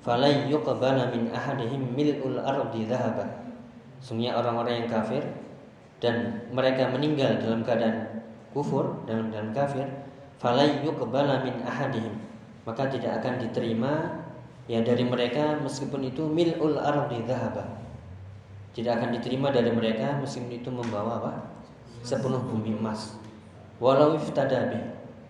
[0.00, 3.44] falan yuqbala min ahadihim mil'ul ardi dhahaba.
[4.00, 5.22] Sungguhnya orang-orang yang kafir
[6.00, 8.22] dan mereka meninggal dalam keadaan
[8.54, 9.86] kufur dalam keadaan kafir,
[10.40, 12.16] falan yuqbala min ahadihim.
[12.64, 14.24] Maka tidak akan diterima
[14.68, 17.80] ya dari mereka meskipun itu mil'ul ardi dhahaba.
[18.76, 21.32] Tidak akan diterima dari mereka meskipun itu membawa apa?
[22.04, 23.18] Sepenuh bumi emas.
[23.82, 24.84] Walau iftada bih,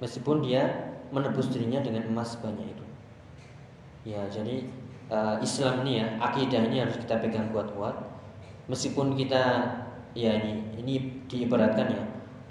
[0.05, 2.85] meskipun dia menebus dirinya dengan emas banyak itu.
[4.05, 4.69] Ya, jadi
[5.09, 7.97] uh, Islam ini ya, akidah ini harus kita pegang kuat-kuat.
[8.69, 9.65] Meskipun kita
[10.13, 12.03] ya ini ini diibaratkan ya,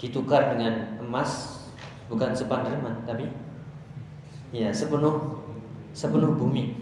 [0.02, 1.62] ditukar dengan emas
[2.08, 3.28] bukan sepanderman tapi
[4.50, 5.37] ya sepenuh
[5.98, 6.78] sepenuh bumi.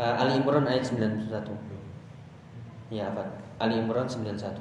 [0.00, 1.28] Uh, Ali Imran ayat 91.
[2.88, 3.44] Ya, apa?
[3.60, 4.56] Ali Imran 91.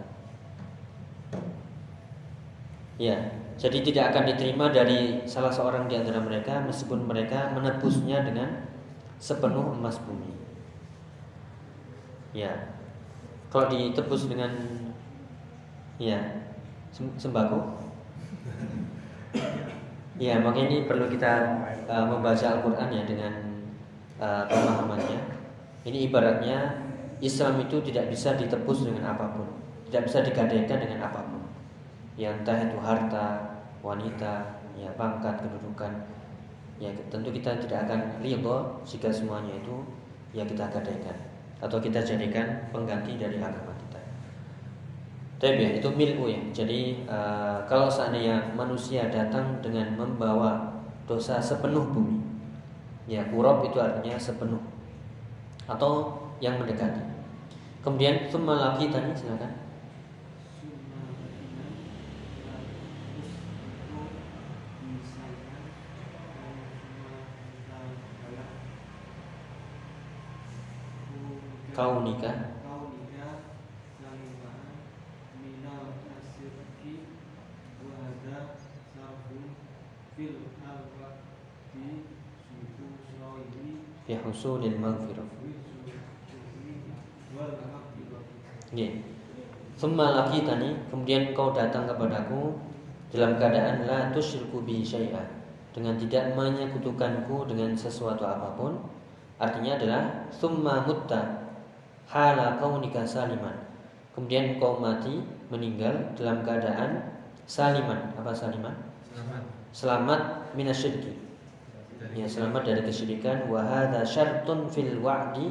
[2.99, 8.67] Ya, jadi tidak akan diterima dari salah seorang di antara mereka meskipun mereka menebusnya dengan
[9.21, 10.33] sepenuh emas bumi.
[12.35, 12.73] Ya.
[13.47, 14.51] Kalau ditebus dengan
[16.01, 16.19] ya
[16.91, 17.79] sem- sembako.
[20.17, 23.33] Ya, makanya ini perlu kita uh, membaca Al-Qur'an ya dengan
[24.17, 25.21] uh, pemahamannya.
[25.85, 26.73] Ini ibaratnya
[27.21, 29.45] Islam itu tidak bisa ditebus dengan apa pun,
[29.89, 31.41] tidak bisa digadaikan dengan apa pun.
[32.17, 33.27] Yang entah itu harta,
[33.85, 34.33] wanita,
[34.73, 35.93] ya pangkat, kedudukan.
[36.81, 39.81] Ya tentu kita tidak akan ridho jika semuanya itu
[40.33, 41.17] ya kita gadaikan
[41.57, 43.73] atau kita jadikan pengganti dari agama.
[45.37, 46.41] Tapi ya itu milku ya.
[46.49, 52.17] Jadi uh, kalau seandainya manusia datang dengan membawa dosa sepenuh bumi,
[53.05, 54.59] ya kurob itu artinya sepenuh
[55.69, 57.01] atau yang mendekati.
[57.85, 59.66] Kemudian summa lagi tadi silakan.
[84.47, 85.27] Husulil maghfirah.
[88.71, 88.89] Ya.
[89.75, 92.55] Summa tani kemudian kau datang kepadaku
[93.11, 95.21] dalam keadaan la tusyriku bi syai'a
[95.75, 98.73] dengan tidak menyekutukanku dengan sesuatu apa pun
[99.37, 101.51] artinya adalah summa mutta
[102.07, 103.53] hala nikah saliman.
[104.15, 105.21] Kemudian kau mati
[105.53, 108.15] meninggal dalam keadaan saliman.
[108.17, 108.73] Apa saliman?
[109.13, 109.43] Selamat.
[109.69, 110.21] Selamat
[110.57, 111.26] minasyirki.
[111.97, 115.49] Ya, selamat dari kesyirikan wa hadza syartun fil wa'di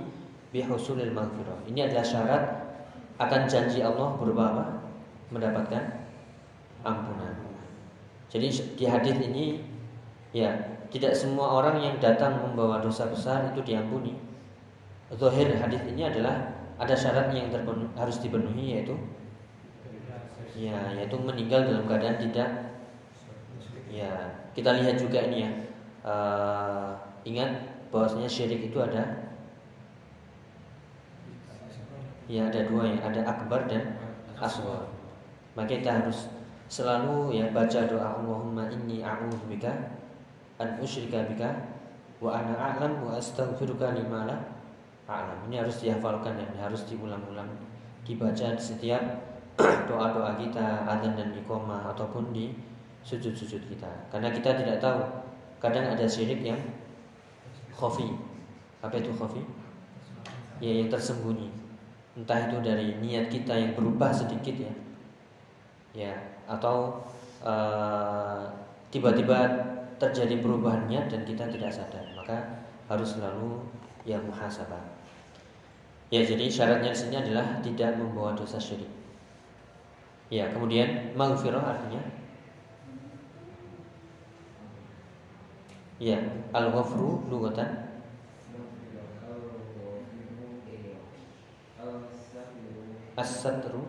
[0.54, 1.66] bi husulil maghfirah.
[1.66, 2.42] Ini adalah syarat
[3.18, 4.64] akan janji Allah berupa apa?
[5.34, 6.06] Mendapatkan
[6.86, 7.34] ampunan.
[8.30, 9.58] Jadi di hadis ini
[10.30, 10.54] ya
[10.86, 14.14] tidak semua orang yang datang membawa dosa besar itu diampuni.
[15.18, 16.46] Zohir hadis ini adalah
[16.78, 18.94] ada syarat yang terpenuh, harus dipenuhi yaitu
[20.54, 22.48] ya yaitu meninggal dalam keadaan tidak
[23.92, 24.08] ya
[24.56, 25.50] kita lihat juga ini ya
[26.06, 26.94] uh,
[27.26, 27.50] ingat
[27.90, 29.26] bahwasanya syirik itu ada
[32.26, 33.98] ya ada dua yang ada akbar dan
[34.38, 34.86] aswar
[35.58, 36.30] maka kita harus
[36.66, 39.70] selalu ya baca doa Allahumma inni a'udzubika
[40.58, 41.50] an usyrika bika
[42.18, 44.36] wa ana a'lam wa astaghfiruka lima la
[45.06, 45.38] alam.
[45.46, 47.46] Ini harus dihafalkan dan harus diulang-ulang
[48.02, 49.02] dibaca di setiap
[49.88, 52.52] doa-doa kita, adzan dan iqomah ataupun di
[53.06, 54.10] sujud-sujud kita.
[54.10, 55.00] Karena kita tidak tahu
[55.62, 56.58] kadang ada syirik yang
[57.72, 58.08] khafi.
[58.80, 59.40] Apa itu khafi?
[60.60, 61.52] Ya yang tersembunyi.
[62.16, 64.72] Entah itu dari niat kita yang berubah sedikit ya.
[65.96, 66.12] Ya,
[66.48, 67.04] atau
[67.44, 68.44] uh,
[68.92, 69.48] tiba-tiba
[69.96, 72.04] terjadi perubahan niat dan kita tidak sadar.
[72.16, 73.64] Maka harus selalu
[74.08, 74.80] yang muhasabah.
[76.08, 78.88] Ya, jadi syaratnya di sini adalah tidak membawa dosa syirik.
[80.30, 82.02] Ya, kemudian maghfirah artinya
[85.96, 86.20] Ya,
[86.52, 87.88] al-ghafru lugatan
[93.16, 93.88] as-satru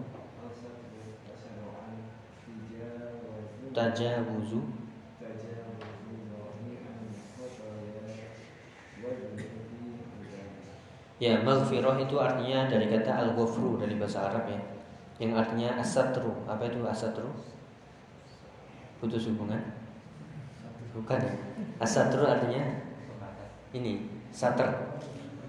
[3.75, 4.61] tajawuzu
[11.17, 14.61] Ya, maghfirah itu artinya dari kata al-ghafru dari bahasa Arab ya.
[15.17, 16.29] Yang artinya asatru.
[16.45, 17.33] Apa itu asatru?
[19.01, 19.86] Putus hubungan?
[20.97, 21.33] Bukan ya.
[21.77, 22.65] Asatru artinya
[23.77, 24.65] ini, sater,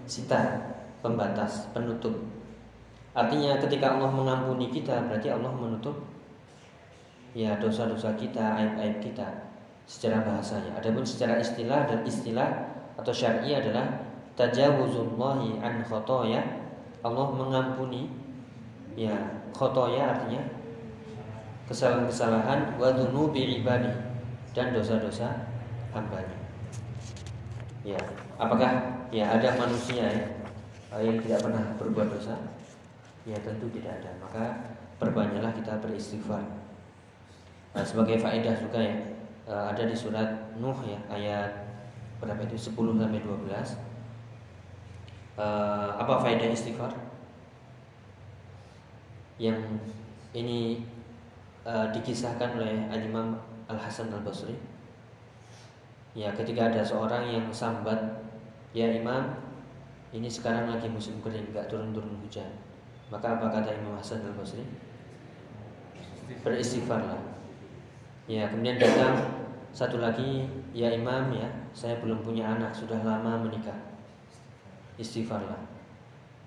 [0.05, 0.61] sita,
[1.01, 2.13] pembatas, penutup.
[3.17, 6.05] Artinya ketika Allah mengampuni kita berarti Allah menutup
[7.33, 9.25] ya dosa-dosa kita, aib-aib kita
[9.89, 10.77] secara bahasanya.
[10.77, 14.05] Adapun secara istilah dan istilah atau syar'i adalah
[14.37, 16.39] tajawuzullahi an khotoya
[17.03, 18.11] Allah mengampuni
[18.95, 19.15] ya
[19.55, 20.43] khotoya artinya
[21.67, 23.91] kesalahan-kesalahan wa dzunubi ibadi
[24.53, 25.49] dan dosa-dosa
[25.93, 26.37] hambanya.
[27.85, 27.99] Ya
[28.35, 30.25] apakah ya ada manusia ya
[30.99, 32.35] yang tidak pernah berbuat dosa?
[33.23, 34.11] Ya tentu tidak ada.
[34.19, 34.45] Maka
[34.97, 36.43] perbanyaklah kita beristighfar.
[37.69, 38.95] Nah, sebagai faedah juga ya
[39.45, 41.69] eh, ada di surat Nuh ya ayat
[42.19, 42.57] berapa itu?
[42.59, 43.89] 10 sampai 12
[45.39, 46.91] uh, apa faedah istighfar?
[49.39, 49.79] Yang
[50.35, 50.83] ini
[51.63, 54.57] uh, dikisahkan oleh Imam Al Hasan Al Basri.
[56.17, 58.01] Ya, ketika ada seorang yang sambat,
[58.73, 59.29] ya Imam,
[60.09, 62.49] ini sekarang lagi musim kering, nggak turun-turun hujan.
[63.13, 64.65] Maka apa kata Imam Hasan Al Basri?
[66.41, 67.21] Beristighfarlah.
[68.25, 73.89] Ya, kemudian datang satu lagi, ya Imam ya, saya belum punya anak, sudah lama menikah
[74.99, 75.57] istighfarlah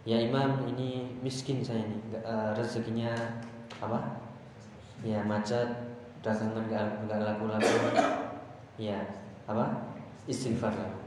[0.04, 3.16] ya imam ini miskin saya ini uh, rezekinya
[3.80, 4.20] apa
[5.00, 5.66] ya macet
[6.22, 7.76] dagangan nggak nggak laku-laku
[8.78, 8.98] ya
[9.50, 9.92] apa?
[10.30, 11.02] Istighfarlah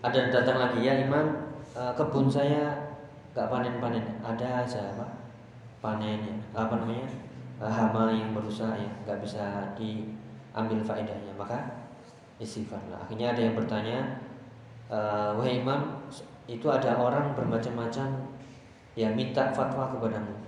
[0.00, 0.80] ada datang lagi.
[0.84, 2.72] Ya imam uh, kebun saya
[3.32, 4.04] nggak panen-panen.
[4.24, 5.06] Ada aja apa
[5.84, 7.08] panennya apa namanya?
[7.60, 8.90] Uh, hama yang berusaha ya.
[9.04, 9.44] Nggak bisa
[9.76, 11.32] diambil faedahnya.
[11.36, 11.88] Maka
[12.40, 13.98] istighfarlah akhirnya ada yang bertanya
[14.88, 16.00] uh, wahai imam
[16.48, 18.08] itu ada orang bermacam-macam
[18.96, 20.39] ya minta fatwa kepadamu.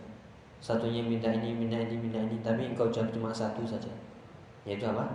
[0.62, 3.90] Satunya minta ini, minta ini, minta ini, tapi engkau jawab cuma satu saja.
[4.62, 5.10] Yaitu apa?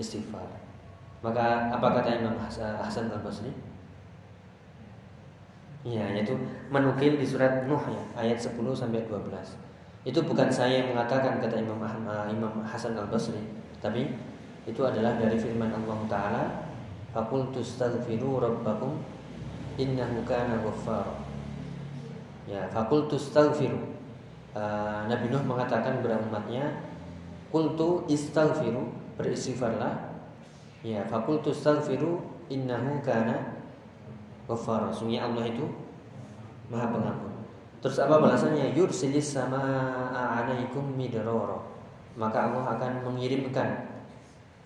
[0.00, 0.48] Istighfar.
[1.20, 3.52] Maka apa kata Imam Hasan Al-Basri?
[5.84, 6.32] Ya, yaitu
[6.72, 9.60] menukil di surat Nuh ya, ayat 10 sampai 12.
[10.08, 11.82] Itu bukan saya yang mengatakan kata Imam
[12.32, 13.42] Imam Hasan Al-Basri,
[13.84, 14.08] tapi
[14.64, 16.44] itu adalah dari firman Allah taala,
[17.12, 18.98] "Faqul tastaghfiru rabbakum
[19.76, 21.12] innahu kana ghaffara."
[22.48, 23.95] Ya, faqul tastaghfiru.
[24.56, 26.80] Uh, Nabi Nuh mengatakan kepada umatnya,
[27.52, 28.88] "Qultu istaghfiru,
[29.20, 30.16] beristighfarlah."
[30.80, 33.60] Ya, faqul tastaghfiru innahu kana
[34.46, 34.88] Ghafar.
[34.94, 35.66] Sungguhnya Allah itu
[36.70, 37.32] Maha Pengampun.
[37.82, 38.72] Terus apa balasannya?
[38.72, 39.60] Yursilis sama
[40.14, 41.60] alaikum midrara.
[42.16, 43.92] Maka Allah akan mengirimkan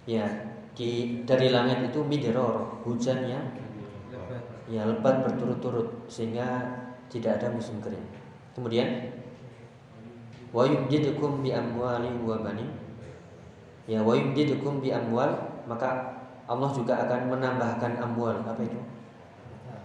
[0.07, 0.25] ya
[0.73, 3.45] di dari langit itu midror hujan yang
[4.71, 6.63] ya lebat berturut-turut sehingga
[7.11, 8.07] tidak ada musim kering.
[8.55, 9.11] Kemudian
[10.51, 12.71] wa yumdidukum bi amwali wa banin.
[13.87, 15.35] Ya wa yumdidukum bi amwal
[15.67, 16.19] maka
[16.51, 18.43] Allah juga akan menambahkan amwal.
[18.43, 18.81] Apa itu?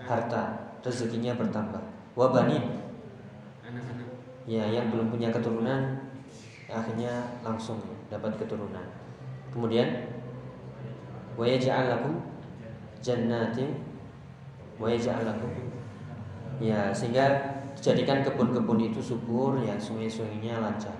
[0.05, 0.43] harta.
[0.85, 1.81] Rezekinya bertambah.
[2.13, 2.85] Wabanin
[4.45, 6.05] ya yang belum punya keturunan
[6.69, 7.81] akhirnya langsung
[8.13, 8.85] dapat keturunan.
[9.49, 10.13] Kemudian
[11.33, 12.21] wa yaj'al lakum
[13.01, 13.81] jannatin
[14.77, 15.49] wa yaj'al lakum.
[16.61, 17.54] Ya sehingga
[17.85, 20.97] jadikan kebun-kebun itu subur ya sungai-sungainya lancar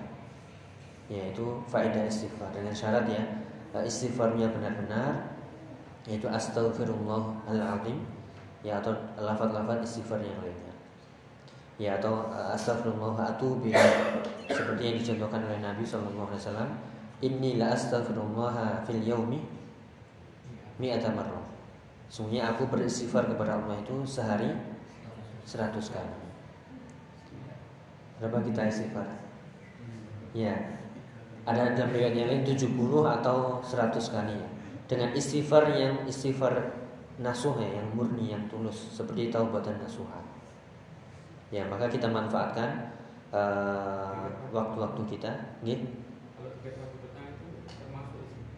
[1.10, 3.22] ya itu faedah istighfar dengan syarat ya
[3.82, 5.34] istighfarnya benar-benar
[6.06, 7.98] yaitu astagfirullahaladzim
[8.62, 10.74] ya atau lafaz-lafaz istighfar yang lainnya
[11.76, 13.68] ya atau uh, astagfirullah atubu
[14.48, 19.40] seperti yang dicontohkan oleh Nabi Shallallahu Alaihi la astaghfirullah fil yaumi
[20.80, 21.44] mi'ata marrah.
[22.08, 24.52] Sungguhnya aku beristighfar kepada Allah itu sehari
[25.44, 26.25] seratus kali.
[28.16, 29.08] Berapa kita istighfar?
[30.32, 30.56] Ya.
[31.46, 32.74] Ada dalam riwayat yang lain 70
[33.20, 34.36] atau 100 kali.
[34.88, 36.74] Dengan istighfar yang istighfar
[37.20, 38.96] nasuh ya, yang murni yang tulus.
[38.96, 40.24] Seperti taubatan nasuha.
[41.54, 42.90] Ya maka kita manfaatkan
[43.30, 45.30] uh, waktu-waktu kita.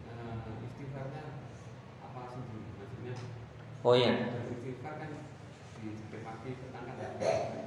[0.09, 1.23] Uh, istighfarnya
[2.01, 2.41] apa sih
[2.79, 3.13] maksudnya
[3.85, 4.13] oh iya.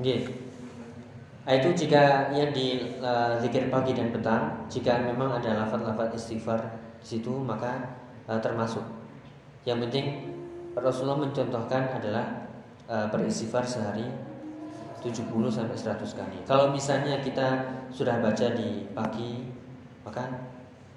[0.03, 0.52] istighfar
[1.43, 6.79] Nah, itu jika yang di uh, zikir pagi dan petang, jika memang ada lafaz-lafaz istighfar
[7.03, 7.99] di situ maka
[8.31, 8.87] uh, termasuk.
[9.67, 10.07] Yang penting
[10.79, 12.47] Rasulullah mencontohkan adalah
[12.87, 14.07] uh, beristighfar sehari
[15.03, 16.39] 70 sampai 100 kali.
[16.47, 19.43] Kalau misalnya kita sudah baca di pagi,
[20.07, 20.23] maka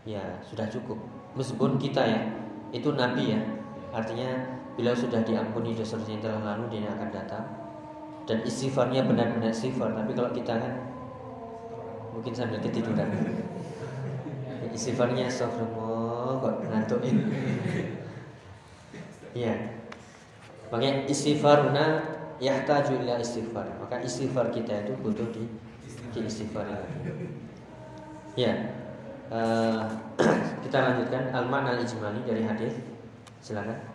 [0.06, 1.02] ya sudah cukup.
[1.34, 2.22] Meskipun kita ya
[2.70, 3.42] itu nabi ya,
[3.90, 4.30] artinya
[4.78, 7.65] bila sudah diampuni dosa yang telah lalu dia akan datang
[8.26, 9.94] dan istighfarnya benar-benar istighfar.
[9.94, 10.74] Tapi kalau kita kan
[12.12, 13.10] mungkin sambil ketiduran.
[14.74, 17.18] Istighfarnya astagfirullah kok ngantukin.
[19.36, 19.56] Iya.
[20.74, 21.86] Makanya istighfaruna
[22.42, 23.68] yahtaju ila istighfar.
[23.80, 25.46] Maka istighfar kita itu butuh di,
[26.12, 26.66] di istighfar
[28.36, 28.54] Ya.
[29.26, 29.88] Uh,
[30.66, 32.74] kita lanjutkan al-makna al-ijmali dari hadis.
[33.40, 33.95] Silakan.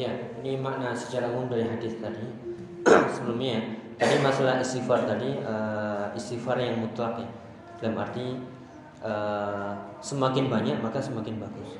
[0.00, 2.24] Ya, ini makna secara umum dari hadis tadi.
[3.12, 3.60] Sebelumnya,
[4.00, 7.28] tadi masalah istighfar tadi uh, istighfar yang mutlak ya.
[7.84, 8.40] Dalam arti
[9.04, 11.76] uh, semakin banyak maka semakin bagus.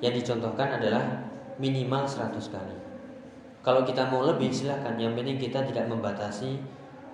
[0.00, 1.04] Yang dicontohkan adalah
[1.60, 2.76] minimal 100 kali.
[3.60, 4.96] Kalau kita mau lebih silahkan.
[4.96, 6.56] Yang penting kita tidak membatasi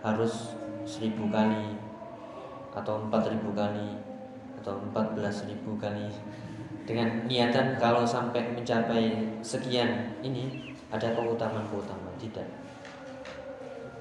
[0.07, 0.55] harus
[0.87, 1.75] 1000 kali
[2.71, 3.89] atau 4000 kali
[4.63, 6.07] atau 14000 kali
[6.87, 12.47] dengan niatan kalau sampai mencapai sekian ini ada keutamaan-keutamaan tidak.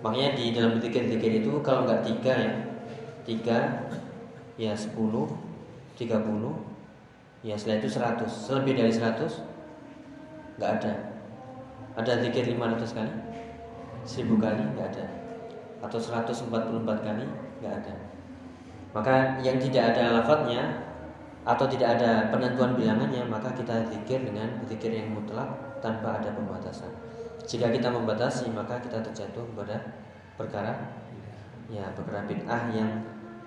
[0.06, 2.54] Makanya di dalam zikir-zikir itu kalau nggak tiga ya
[3.26, 3.58] tiga
[4.56, 5.26] ya sepuluh
[5.98, 6.54] tiga puluh
[7.42, 8.32] ya setelah itu seratus.
[8.54, 9.42] Lebih dari seratus
[10.62, 10.94] nggak ada.
[11.98, 13.10] Ada zikir lima ratus kali
[14.06, 15.06] seribu kali nggak ada.
[15.82, 16.54] Atau 144
[16.86, 17.26] kali
[17.62, 17.94] nggak ada.
[18.94, 20.95] Maka yang tidak ada lafadznya
[21.46, 25.46] atau tidak ada penentuan bilangannya maka kita zikir dengan zikir yang mutlak
[25.78, 26.90] tanpa ada pembatasan.
[27.46, 29.78] Jika kita membatasi maka kita terjatuh pada
[30.34, 30.74] perkara
[31.70, 32.90] ya perkara bid'ah yang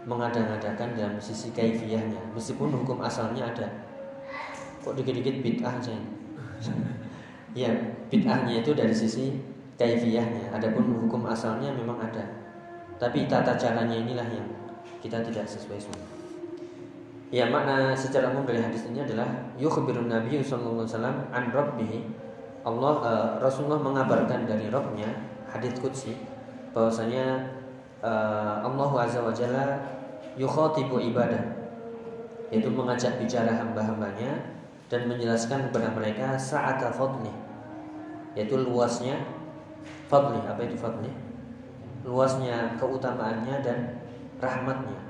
[0.06, 2.22] mengada-ngadakan dalam sisi kaifiyahnya.
[2.38, 3.66] Meskipun hukum asalnya ada.
[4.86, 5.98] Kok dikit-dikit bid'ah aja
[7.58, 7.70] ya
[8.14, 9.34] bid'ahnya itu dari sisi
[9.74, 10.54] kaifiyahnya.
[10.54, 12.22] Adapun hukum asalnya memang ada.
[13.02, 14.46] Tapi tata caranya inilah yang
[15.02, 16.17] kita tidak sesuai semua
[17.28, 19.28] Ya makna secara umum dari hadis ini adalah
[19.60, 21.92] yukhbirun Nabi sallallahu alaihi wasallam an rabbih.
[22.64, 25.08] Allah uh, Rasulullah mengabarkan dari Rabbnya
[25.48, 26.16] hadis qudsi
[26.72, 27.52] bahwasanya
[28.00, 29.76] uh, Allah azza wa jalla
[30.36, 31.40] yukhatibu ibadah
[32.48, 34.56] yaitu mengajak bicara hamba-hambanya
[34.88, 37.32] dan menjelaskan kepada mereka saat fadli
[38.32, 39.20] yaitu luasnya
[40.08, 41.12] fadli apa itu fadli
[42.08, 44.00] luasnya keutamaannya dan
[44.40, 45.07] rahmatnya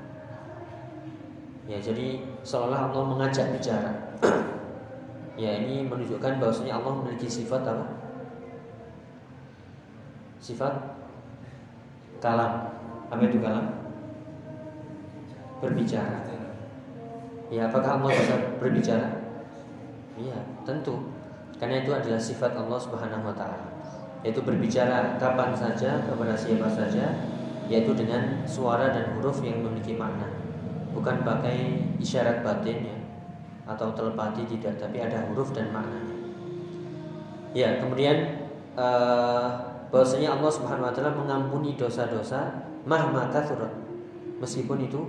[1.69, 3.93] Ya, jadi seolah Allah mengajak bicara.
[5.43, 7.85] ya, ini menunjukkan bahwasanya Allah memiliki sifat apa?
[10.41, 10.73] Sifat
[12.17, 12.73] kalam.
[13.13, 13.69] Apa itu kalam?
[15.61, 16.25] Berbicara.
[17.53, 19.21] Ya, apakah Allah bisa berbicara?
[20.17, 21.13] Iya, tentu.
[21.61, 23.69] Karena itu adalah sifat Allah Subhanahu wa taala.
[24.25, 27.29] Yaitu berbicara kapan saja kepada siapa saja,
[27.69, 30.38] yaitu dengan suara dan huruf yang memiliki makna
[30.93, 32.97] bukan pakai isyarat batin ya
[33.69, 36.17] atau telepati tidak tapi ada huruf dan maknanya.
[37.53, 39.49] Ya kemudian uh,
[39.93, 42.49] bahwasanya Allah Subhanahu wa taala mengampuni dosa-dosa
[42.85, 43.69] mahma kathurat
[44.41, 45.01] meskipun itu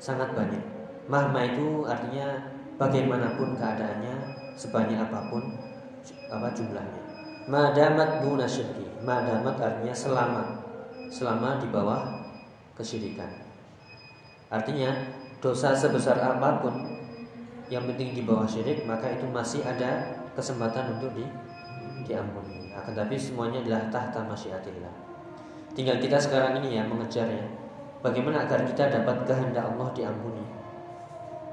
[0.00, 0.64] sangat banyak.
[1.10, 2.48] Mahma itu artinya
[2.80, 4.14] bagaimanapun keadaannya
[4.56, 5.42] sebanyak apa pun
[6.32, 7.02] apa jumlahnya.
[7.48, 8.88] Madamat duna syirki.
[9.04, 10.44] Madamat artinya selama
[11.10, 12.00] selama di bawah
[12.76, 13.49] kesyirikan
[14.50, 14.90] Artinya
[15.38, 16.74] dosa sebesar apa pun
[17.70, 21.22] yang penting di bawah syirik maka itu masih ada kesempatan untuk di,
[22.02, 22.74] diampuni.
[22.74, 24.90] Akan tapi semuanya adalah tahta masyiatillah.
[25.70, 27.46] Tinggal kita sekarang ini ya mengejar ya.
[28.02, 30.42] Bagaimana agar kita dapat kehendak Allah diampuni.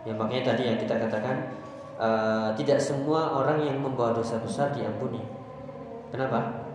[0.02, 1.54] Ya makanya tadi ya kita katakan
[2.02, 5.22] uh, tidak semua orang yang membawa dosa besar diampuni.
[6.10, 6.66] Kenapa?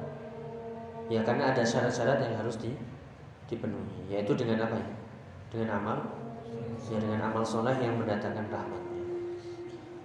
[1.10, 2.70] Ya karena ada syarat-syarat yang harus di,
[3.50, 4.06] dipenuhi.
[4.06, 5.01] Yaitu dengan apa ya?
[5.52, 5.98] Dengan amal
[6.88, 8.92] ya dengan amal soleh yang mendatangkan rahmatnya.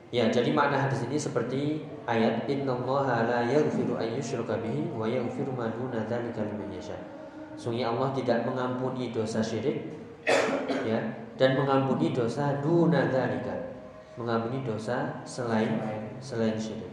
[0.08, 5.52] Ya, jadi makna hadis ini seperti ayat innallaha la yaghfiru an yushraka bihi wa yaghfiru
[5.52, 6.96] ma duna dzalika liman yasha.
[7.60, 9.84] Sungguh Allah tidak mengampuni dosa syirik
[10.88, 10.96] ya
[11.36, 13.52] dan mengampuni dosa duna dzalika.
[14.16, 15.76] Mengampuni dosa selain
[16.24, 16.88] selain syirik.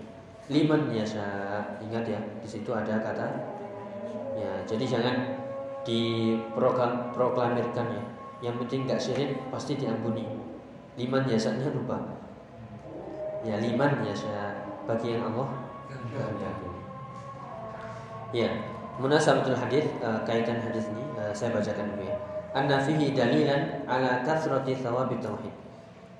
[0.50, 1.22] Liman yasha.
[1.78, 3.30] Ingat ya, di situ ada kata
[4.34, 5.38] ya, jadi jangan
[5.86, 8.02] diproklamirkan ya
[8.44, 10.28] yang penting nggak syirik pasti diampuni.
[11.00, 11.96] Liman jasanya lupa.
[13.40, 15.48] Ya liman saya bagi yang Allah
[18.36, 18.50] ya
[19.00, 22.16] munasabatul hadis uh, kaitan hadis ini uh, saya bacakan dulu ya.
[22.52, 25.54] Anna fihi dalilan ala kathrati thawabit tauhid.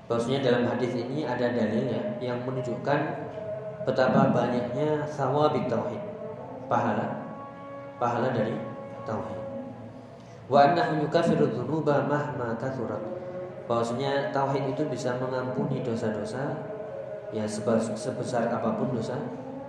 [0.08, 2.98] Bahwasanya dalam hadis ini ada dalilnya yang menunjukkan
[3.84, 6.02] betapa banyaknya thawabit tauhid.
[6.72, 7.20] Pahala.
[8.00, 8.56] Pahala dari
[9.06, 9.43] tauhid
[10.48, 13.00] wa annahu yukaffiru dzunuba mahma kathurat.
[13.64, 16.52] Bahwasanya tauhid itu bisa mengampuni dosa-dosa
[17.32, 19.16] ya sebesar apa pun dosa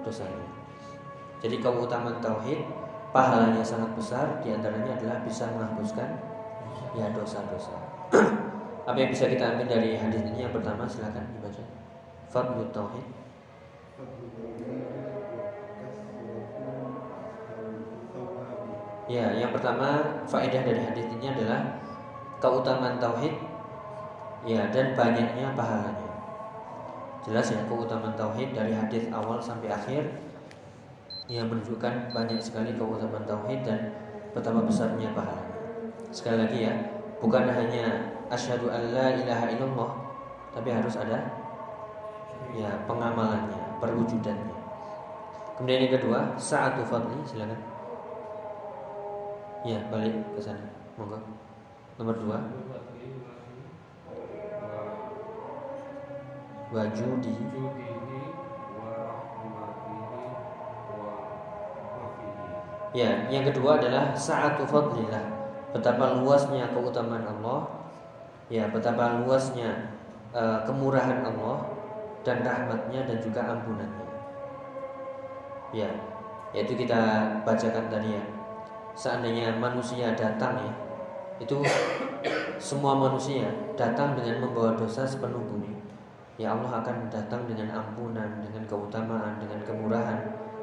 [0.03, 0.47] dosanya.
[1.39, 2.59] Jadi keutamaan tauhid
[3.15, 6.09] pahalanya sangat besar di antaranya adalah bisa menghapuskan
[6.95, 7.75] ya dosa-dosa.
[8.85, 10.45] Apa yang bisa kita ambil dari hadis ini?
[10.45, 11.63] Yang pertama silakan dibaca.
[12.29, 13.24] Fadlut tauhid
[19.05, 21.77] Ya, yang pertama faedah dari hadis ini adalah
[22.41, 23.37] keutamaan tauhid
[24.41, 26.09] ya dan banyaknya pahalanya.
[27.21, 30.09] Jelas ya keutamaan tauhid dari hadis awal sampai akhir
[31.29, 33.93] yang menunjukkan banyak sekali keutamaan tauhid dan
[34.33, 35.53] betapa besarnya pahalanya.
[36.09, 36.73] Sekali lagi ya,
[37.21, 39.91] bukan hanya asyhadu alla ilaha illallah
[40.49, 41.29] tapi harus ada
[42.57, 44.55] ya pengamalannya, perwujudannya.
[45.55, 47.74] Kemudian yang kedua, sa'atu fadli, silakan.
[49.65, 50.61] Iya, balik ke sana.
[50.93, 51.17] Monggo.
[51.97, 52.37] Nomor dua.
[56.69, 57.33] Wajudi.
[62.93, 65.33] Ya, yang kedua adalah sa'atu fadlillah.
[65.73, 67.89] Betapa luasnya keutamaan Allah.
[68.53, 69.97] Ya, betapa luasnya
[70.29, 71.73] uh, kemurahan Allah
[72.21, 74.05] dan rahmatnya dan juga ampunannya.
[75.73, 75.89] Ya.
[76.55, 78.23] yaitu kita bacakan tadi ya
[78.95, 80.71] seandainya manusia datang ya
[81.35, 81.59] itu
[82.55, 85.75] semua manusia datang dengan membawa dosa sepenuh bumi.
[86.39, 90.19] Ya Allah akan datang dengan ampunan dengan keutamaan dengan kemurahan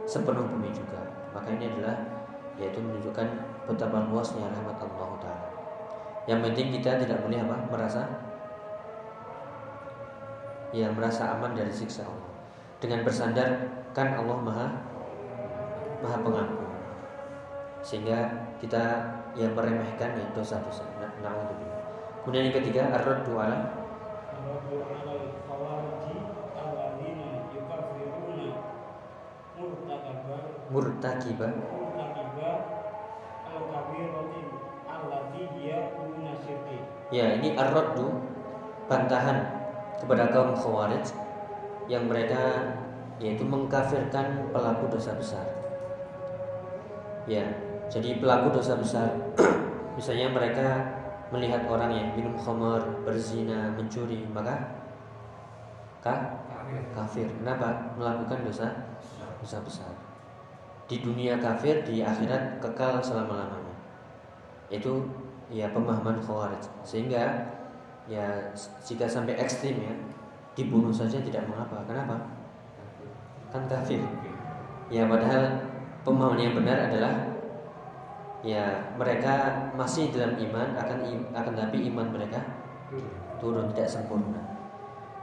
[0.08, 1.00] sepenuh bumi juga.
[1.36, 1.96] Maka ini adalah
[2.56, 3.28] yaitu menunjukkan
[3.68, 5.48] betapa luasnya rahmat Allah Taala.
[6.24, 7.56] Yang penting kita tidak boleh apa?
[7.68, 8.02] Merasa
[10.72, 12.32] ya merasa aman dari siksa Allah.
[12.80, 13.48] Dengan bersandar
[13.92, 14.66] kan Allah maha
[16.00, 16.71] maha pengampun
[17.82, 18.30] sehingga
[18.62, 18.82] kita
[19.34, 21.34] yang meremehkan ya dosa-dosa nah, nah
[22.22, 23.58] kemudian yang ketiga ar-raddu ala.
[30.72, 31.48] Murtakiba.
[37.12, 38.08] ya ini ar-raddu
[38.88, 39.38] bantahan
[40.00, 41.04] kepada kaum khawarij
[41.86, 42.72] yang mereka
[43.20, 45.46] yaitu mengkafirkan pelaku dosa besar.
[47.28, 47.46] Ya,
[47.93, 49.12] jadi pelaku dosa besar
[50.01, 50.68] misalnya mereka
[51.32, 54.53] melihat orang yang minum khamar, berzina, mencuri, maka
[56.05, 56.20] kah?
[56.93, 57.28] kafir.
[57.40, 57.97] Kenapa?
[58.01, 58.68] Melakukan dosa
[59.40, 59.93] dosa besar.
[60.88, 63.76] Di dunia kafir, di akhirat kekal selama-lamanya.
[64.72, 65.05] Itu
[65.53, 66.64] ya pemahaman khawarij.
[66.84, 67.49] Sehingga
[68.09, 68.53] ya
[68.84, 69.95] jika sampai ekstrim ya
[70.53, 72.18] dibunuh saja tidak mengapa kenapa
[73.55, 74.03] kan kafir
[74.90, 75.55] ya padahal
[76.03, 77.31] pemahaman yang benar adalah
[78.43, 80.99] ya mereka masih dalam iman akan
[81.30, 82.43] akan tapi iman mereka
[83.38, 84.43] turun tidak sempurna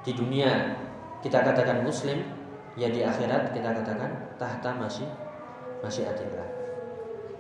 [0.03, 0.79] di dunia
[1.19, 2.23] kita katakan muslim
[2.79, 5.07] ya di akhirat kita katakan tahta masih
[5.83, 6.47] masih adillah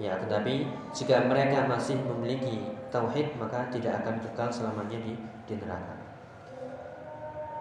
[0.03, 5.13] ya tetapi jika mereka masih memiliki tauhid maka tidak akan kekal selamanya di,
[5.45, 5.93] di neraka.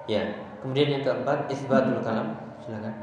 [0.08, 0.24] Ya,
[0.64, 2.32] kemudian yang keempat isbatul kalam,
[2.64, 2.96] silakan.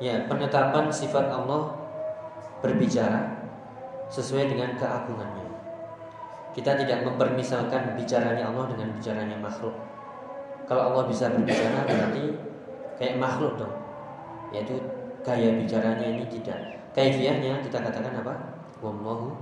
[0.00, 1.76] Ya, penetapan sifat Allah
[2.64, 3.36] berbicara
[4.08, 5.44] sesuai dengan keagungannya.
[6.56, 9.76] Kita tidak mempermisalkan bicaranya Allah dengan bicaranya makhluk.
[10.64, 12.32] Kalau Allah bisa berbicara berarti
[12.96, 13.76] kayak makhluk dong.
[14.56, 14.80] Yaitu
[15.20, 16.80] gaya bicaranya ini tidak.
[16.96, 18.34] Kaifiahnya kita katakan apa?
[18.80, 19.36] Wallahu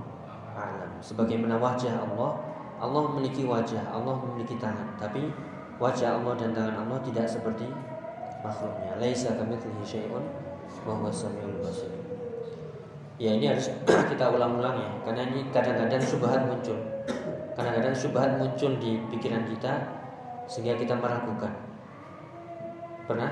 [0.59, 0.91] a'lam.
[0.99, 2.35] Sebagaimana wajah Allah
[2.83, 4.91] Allah memiliki wajah Allah memiliki tangan.
[4.99, 5.31] Tapi
[5.79, 7.65] wajah Allah dan tangan Allah tidak seperti
[8.43, 8.99] makhluknya.
[8.99, 10.48] Laisa kamitslihi syai'un
[13.19, 13.67] ya ini harus
[14.11, 14.89] kita ulang-ulang ya.
[15.03, 16.79] Karena ini kadang-kadang subhat muncul.
[17.53, 19.73] Kadang-kadang subhat muncul di pikiran kita
[20.47, 21.51] sehingga kita meragukan.
[23.05, 23.31] Pernah?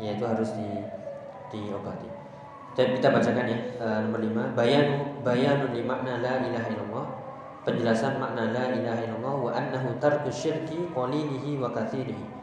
[0.00, 0.68] Ya itu harus di
[1.52, 2.08] diobati.
[2.78, 4.42] Dan kita bacakan ya uh, nomor lima.
[4.54, 7.06] Bayanu bayanu li makna la ilaha illallah.
[7.66, 12.38] Penjelasan makna la ilaha illallah wa annahu tarku syirki qalilihi wa kathirihi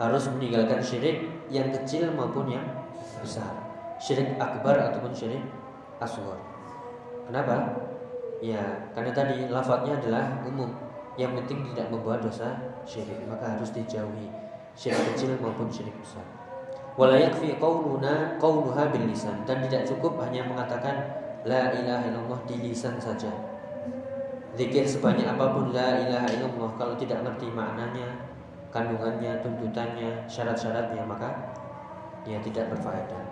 [0.00, 2.64] harus meninggalkan syirik yang kecil maupun yang
[3.20, 3.70] besar
[4.00, 5.44] syirik akbar ataupun syirik
[6.00, 6.40] asghar.
[7.28, 7.76] Kenapa?
[8.40, 10.72] Ya karena tadi lafadznya adalah umum.
[11.20, 12.56] Yang penting tidak membuat dosa
[12.88, 13.20] syirik.
[13.28, 14.32] Maka harus dijauhi
[14.72, 16.24] syirik kecil maupun syirik besar.
[16.96, 19.44] Wala yakfi qauluna qauluha bil lisan.
[19.44, 20.96] Dan tidak cukup hanya mengatakan
[21.44, 23.30] la ilaha illallah di lisan saja.
[24.56, 26.72] Zikir sebanyak apa pun la ilaha illallah.
[26.80, 28.08] Kalau tidak ngerti maknanya,
[28.72, 31.30] kandungannya, tuntutannya, syarat-syaratnya maka
[32.26, 33.22] dia tidak berfaedah.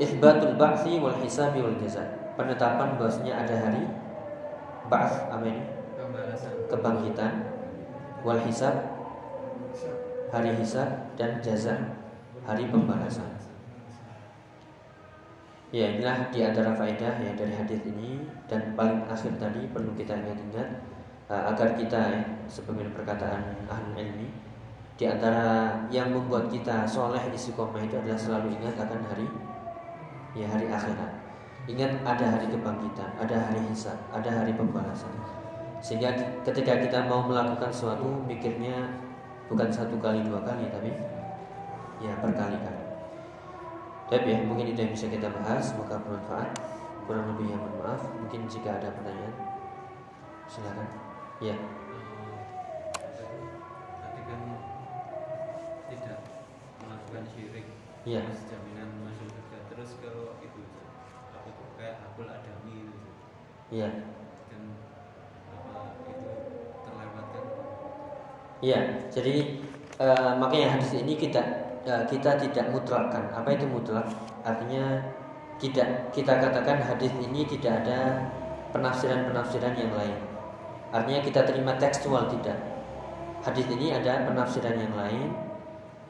[0.00, 2.04] Isbatul ba'si wal hisabi wal jaza.
[2.32, 3.84] Penetapan bahwasanya ada hari
[4.88, 5.68] ba'ts amin
[6.68, 7.52] kebangkitan
[8.24, 8.74] wal hisab
[10.32, 12.00] hari hisab dan jaza
[12.48, 13.28] hari pembalasan.
[15.72, 20.20] Ya inilah di antara faedah ya dari hadis ini dan paling akhir tadi perlu kita
[20.20, 20.68] ingat-ingat
[21.32, 23.40] uh, agar kita ya sebagaimana perkataan
[23.72, 24.28] ahli ilmi
[25.00, 29.26] di antara yang membuat kita soleh istiqomah itu adalah selalu ingat akan hari
[30.36, 31.12] ya hari akhirat.
[31.62, 35.14] Ingat ada hari kebangkitan, ada hari hisab, ada hari pembalasan.
[35.78, 36.10] Sehingga
[36.42, 38.98] ketika kita mau melakukan sesuatu mikirnya
[39.46, 40.90] bukan satu kali dua kali tapi
[42.02, 42.82] ya berkali-kali.
[44.10, 46.52] Tapi ya mungkin itu yang bisa kita bahas, semoga bermanfaat.
[47.08, 48.02] Kurang lebih yang mohon maaf.
[48.20, 49.34] Mungkin jika ada pertanyaan,
[50.46, 50.88] silakan.
[51.40, 51.56] Ya.
[54.22, 54.38] Kan
[55.92, 56.24] tidak
[56.80, 57.24] melakukan
[58.02, 58.22] syirik.
[58.22, 58.22] Ya.
[58.50, 59.58] Jaminan masuk surga.
[59.70, 60.60] Terus kalau itu
[61.32, 63.08] apa itu kayak akul adami itu.
[63.70, 63.88] Iya.
[64.50, 64.62] Dan
[65.50, 65.80] apa
[66.10, 66.30] itu
[66.82, 67.44] terlewatkan?
[68.62, 68.80] Iya.
[69.10, 69.34] Jadi
[70.02, 73.26] uh, makanya hadis ini kita Ya, kita tidak mutlakkan.
[73.34, 74.06] Apa itu mutlak?
[74.46, 75.02] Artinya
[75.58, 78.22] tidak kita katakan hadis ini tidak ada
[78.70, 80.18] penafsiran-penafsiran yang lain.
[80.94, 82.58] Artinya kita terima tekstual tidak.
[83.42, 85.34] hadis ini ada penafsiran yang lain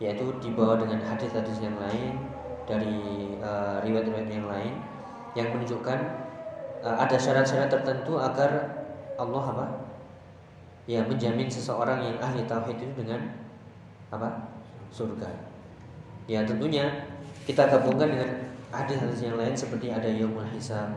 [0.03, 2.19] yaitu dibawa dengan hadis-hadis yang lain
[2.67, 2.99] dari
[3.39, 4.75] uh, riwayat-riwayat yang lain
[5.39, 5.99] yang menunjukkan
[6.83, 8.83] uh, ada syarat-syarat tertentu agar
[9.15, 9.67] Allah apa?
[10.91, 13.31] Ya menjamin seseorang yang ahli tauhid itu dengan
[14.11, 14.51] apa?
[14.91, 15.31] Surga.
[16.27, 17.07] Ya tentunya
[17.47, 18.31] kita gabungkan dengan
[18.75, 20.91] hadis-hadis yang lain seperti ada yaumul hisab.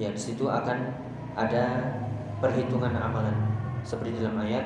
[0.00, 0.96] Ya di situ akan
[1.36, 1.92] ada
[2.40, 3.36] perhitungan amalan
[3.84, 4.64] seperti dalam ayat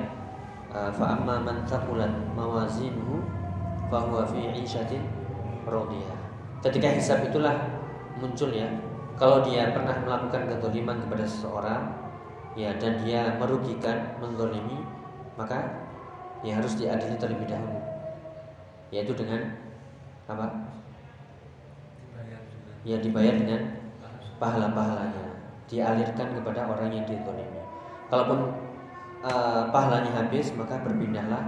[0.70, 1.66] uh, fa amma man
[2.38, 3.37] mawazinuhu
[3.88, 5.02] fa huwa fi 'ishatin
[5.64, 6.18] radiyah.
[6.64, 7.54] Ketika hisab itulah
[8.18, 8.68] muncul ya
[9.18, 11.82] kalau dia pernah melakukan kezaliman kepada seseorang
[12.54, 14.82] ya dan dia merugikan menzalimi
[15.34, 15.86] maka
[16.42, 17.78] ya harus diadili terlebih dahulu.
[18.94, 19.58] Yaitu dengan
[20.30, 20.46] apa?
[22.86, 23.74] Ya dibayar dengan
[24.38, 25.34] pahala-pahalanya.
[25.68, 27.60] Dialirkan kepada orang yang dizalimi.
[28.08, 28.54] Kalaupun
[29.20, 31.44] uh, pahalanya habis maka berpindahlah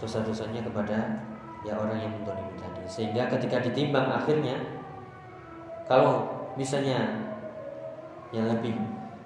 [0.00, 1.27] dosa-dosanya kepada
[1.66, 2.82] ya orang yang menzalimi tadi.
[2.86, 4.58] Sehingga ketika ditimbang akhirnya
[5.88, 7.24] kalau misalnya
[8.34, 8.76] yang lebih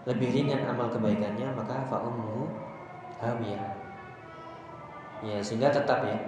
[0.07, 2.51] lebih ringan amal kebaikannya maka fa'ummu
[3.22, 3.83] hawiyah
[5.22, 6.18] ya sehingga tetap ya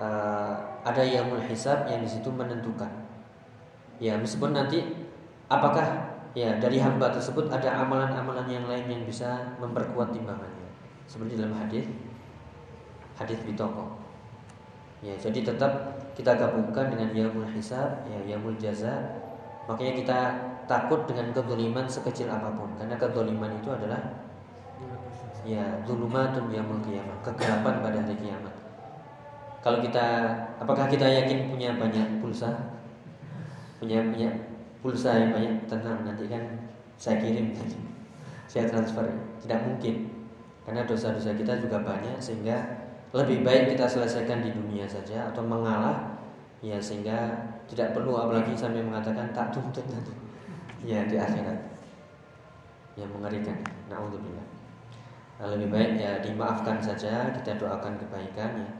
[0.00, 2.88] uh, ada yang hisab yang di situ menentukan.
[4.00, 4.80] Ya meskipun nanti
[5.50, 5.84] apakah
[6.32, 10.68] ya dari hamba tersebut ada amalan-amalan yang lain yang bisa memperkuat timbangannya?
[11.04, 11.84] Seperti dalam hadis
[13.18, 14.07] hadis bitoko
[14.98, 15.72] ya jadi tetap
[16.18, 19.22] kita gabungkan dengan yamul hisab ya yamul jaza.
[19.70, 20.18] Makanya kita
[20.66, 24.00] takut dengan kedoliman sekecil apa pun karena kedoliman itu adalah
[25.46, 28.54] ya zulumatun yaumul kiamat kegelapan pada hari kiamat.
[29.62, 30.06] Kalau kita
[30.58, 32.50] apakah kita yakin punya banyak pulsa?
[33.78, 34.28] Punya punya
[34.82, 35.70] pulsa yang banyak?
[35.70, 36.42] Tenang nanti kan
[36.98, 37.54] saya kirim
[38.50, 39.06] saya transfer.
[39.38, 40.10] Tidak mungkin
[40.66, 46.20] karena dosa-dosa kita juga banyak sehingga lebih baik kita selesaikan di dunia saja atau mengalah
[46.60, 50.12] ya sehingga tidak perlu apalagi sampai mengatakan tak tuntut nanti.
[50.84, 51.58] Ya di akhirat.
[52.94, 53.58] Yang mengerikan.
[53.88, 54.46] Naudzubillah.
[55.38, 58.70] Nah, lebih baik ya dimaafkan saja kita doakan kebaikan ya.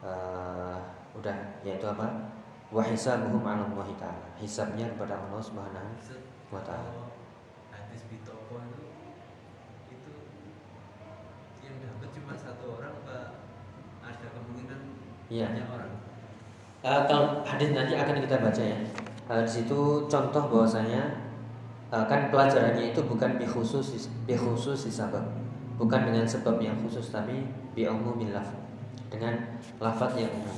[0.00, 0.78] Uh,
[1.14, 2.32] udah yaitu apa?
[2.70, 4.26] Wahisabuhum ala Allah taala.
[4.38, 5.90] Hisabnya kepada Allah Subhanahu
[6.50, 7.10] wa taala
[7.90, 8.86] hadis bitoko itu
[9.90, 10.12] itu
[11.66, 13.18] yang dapat cuma satu orang apa
[13.98, 14.26] ada
[15.30, 15.46] ya.
[15.46, 15.90] orang
[16.84, 18.78] uh, kalau hadis nanti akan kita baca ya.
[19.30, 19.78] Uh, di situ
[20.10, 21.30] contoh bahwasanya
[21.94, 25.22] uh, kan pelajarannya itu bukan bi khusus bi khusus sebab
[25.78, 28.50] bukan dengan sebab yang khusus tapi bi umumil laf
[29.10, 29.38] dengan
[29.78, 30.56] lafaz yang umum.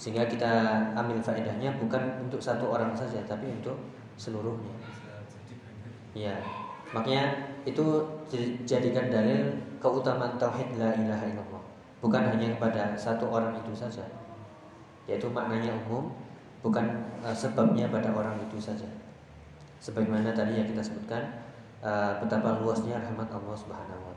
[0.00, 0.50] Sehingga kita
[0.96, 3.76] ambil faedahnya bukan untuk satu orang saja tapi untuk
[4.16, 4.74] seluruhnya.
[6.14, 6.38] Ya
[6.94, 7.82] makanya itu
[8.30, 9.50] dijadikan dalil
[9.82, 11.63] keutamaan tauhid la ilaha illallah
[12.04, 14.04] bukan hanya kepada satu orang itu saja
[15.08, 16.12] yaitu maknanya umum
[16.60, 16.84] bukan
[17.24, 18.84] uh, sebabnya pada orang itu saja
[19.80, 21.24] sebagaimana tadi yang kita sebutkan
[21.80, 24.14] uh, betapa luasnya rahmat Allah Subhanahu wa.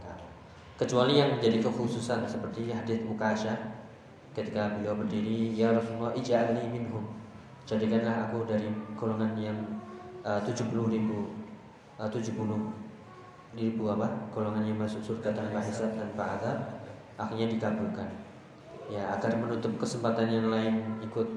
[0.78, 3.58] Kecuali yang menjadi kekhususan seperti hadis Mukasyah
[4.38, 7.02] ketika beliau berdiri, "Ya Rasulullah, ij'alni minhum."
[7.66, 9.58] Jadikanlah aku dari golongan yang
[10.22, 11.34] uh, 70 ribu
[11.98, 12.30] uh, 70
[13.58, 14.06] ribu apa?
[14.30, 16.77] Golongan yang masuk surga tanpa hisab tanpa azab
[17.18, 18.08] akhirnya dikabulkan.
[18.88, 21.28] Ya, agar menutup kesempatan yang lain ikut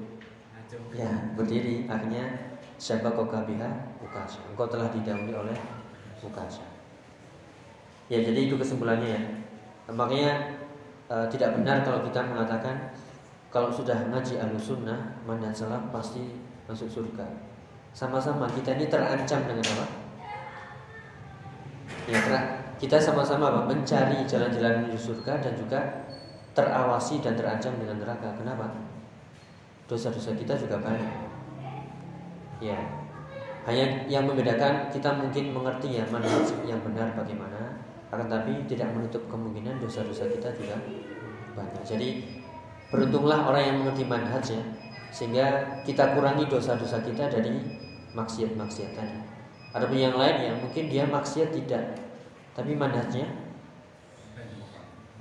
[0.95, 3.69] ya berdiri akhirnya siapa kau biha
[4.01, 4.39] Ukasha.
[4.49, 5.57] Engkau telah didahului oleh
[6.23, 6.63] Ukasha.
[8.07, 9.21] Ya jadi itu kesimpulannya ya.
[9.91, 10.57] Makanya
[11.11, 12.75] e, tidak benar kalau kita mengatakan
[13.51, 17.27] kalau sudah ngaji sunnah mana salah pasti masuk surga.
[17.91, 19.85] Sama-sama kita ini terancam dengan apa?
[22.07, 25.79] Ya ter kita sama-sama mencari jalan-jalan menuju surga dan juga
[26.57, 28.33] terawasi dan terancam dengan neraka.
[28.41, 28.73] Kenapa?
[29.85, 31.29] Dosa-dosa kita juga banyak.
[32.57, 32.81] Ya,
[33.69, 36.25] hanya yang membedakan kita mungkin mengerti ya mana
[36.65, 37.77] yang benar bagaimana,
[38.09, 40.81] akan tapi tidak menutup kemungkinan dosa-dosa kita juga
[41.53, 41.85] banyak.
[41.85, 42.09] Jadi
[42.89, 44.61] beruntunglah orang yang mengerti manhaj ya,
[45.13, 47.61] sehingga kita kurangi dosa-dosa kita dari
[48.17, 49.17] maksiat-maksiat tadi.
[49.71, 51.95] Ada yang lain ya mungkin dia maksiat tidak,
[52.51, 53.27] tapi manhajnya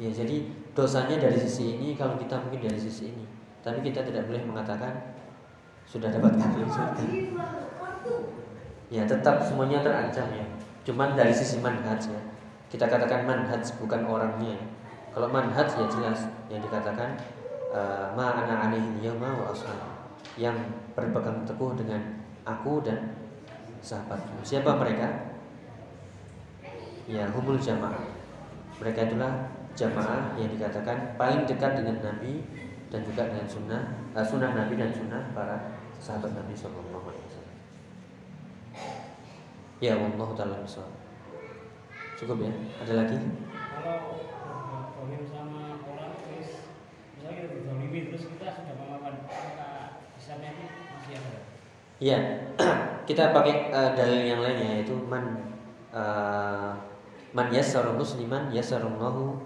[0.01, 3.25] ya jadi dosanya dari sisi ini kalau kita mungkin dari sisi ini,
[3.61, 5.15] tapi kita tidak boleh mengatakan
[5.85, 7.05] sudah dapat kafir surga
[8.91, 10.47] ya tetap semuanya terancam ya.
[10.83, 12.21] Cuman dari sisi manhaj ya.
[12.71, 14.57] Kita katakan manhaj bukan orangnya
[15.11, 17.19] kalau manhaj ya jelas yang dikatakan
[17.75, 19.51] uh, ma ana alaihi yawma wa
[20.39, 20.55] yang
[20.95, 23.19] berpegang teguh dengan aku dan
[23.83, 25.35] sahabat siapa mereka
[27.11, 28.07] ya humul jamaah
[28.79, 32.47] mereka itulah jamaah yang dikatakan paling dekat dengan Nabi
[32.91, 33.83] dan juga dengan sunnah
[34.15, 37.59] uh, sunnah Nabi dan sunnah para sahabat Nabi Shallallahu Alaihi Wasallam.
[39.81, 40.57] Ya Allah taala
[42.21, 42.53] Cukup ya.
[42.85, 43.17] Ada lagi?
[43.17, 44.21] Kalau
[45.01, 46.69] berdolim sama orang terus
[47.17, 49.69] misalnya kita berdolimi terus kita sudah melakukan maka
[50.21, 51.41] misalnya itu masih ada.
[52.01, 52.19] Iya,
[53.09, 55.57] kita pakai uh, dalil yang lain yaitu man
[55.97, 56.90] uh,
[57.31, 59.39] man yassara musliman yassarallahu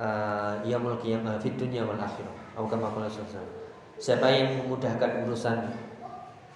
[0.00, 2.32] uh, yaumul qiyamah fid dunya wal akhirah.
[2.56, 3.08] Atau kama qala
[4.00, 5.68] Siapa yang memudahkan urusan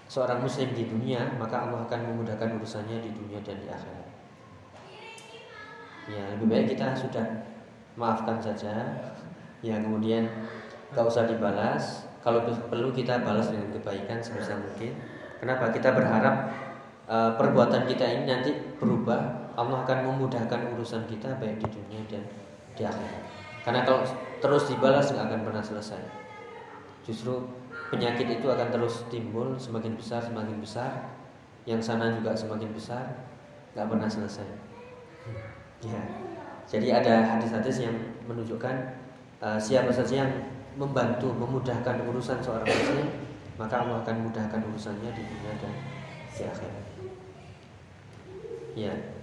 [0.08, 4.08] seorang muslim di dunia, maka Allah akan memudahkan urusannya di dunia dan di akhirat.
[6.08, 7.24] Ya lebih baik kita sudah
[7.96, 8.72] maafkan saja.
[9.64, 10.28] Ya kemudian
[10.92, 12.08] gak usah dibalas.
[12.24, 14.96] Kalau perlu kita balas dengan kebaikan sebisa mungkin.
[15.40, 15.68] Kenapa?
[15.68, 16.48] Kita berharap
[17.04, 19.43] uh, perbuatan kita ini nanti berubah.
[19.54, 22.24] Allah akan memudahkan urusan kita baik di dunia dan
[22.74, 23.22] di akhirat.
[23.64, 24.04] Karena kalau
[24.42, 26.02] terus dibalas nggak akan pernah selesai.
[27.06, 27.48] Justru
[27.88, 30.90] penyakit itu akan terus timbul semakin besar semakin besar.
[31.64, 33.24] Yang sana juga semakin besar,
[33.72, 34.48] nggak pernah selesai.
[35.80, 36.00] Ya.
[36.68, 37.96] Jadi ada hadis-hadis yang
[38.28, 39.00] menunjukkan
[39.40, 40.32] uh, siapa saja yang
[40.76, 43.08] membantu memudahkan urusan seorang muslim,
[43.56, 45.74] maka Allah akan mudahkan urusannya di dunia dan
[46.36, 46.84] di akhirat.
[48.74, 49.13] Ya.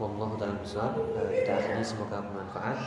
[0.00, 0.96] Wallahu taala besar.
[0.96, 2.80] Uh, kita akhiri semoga bermanfaat.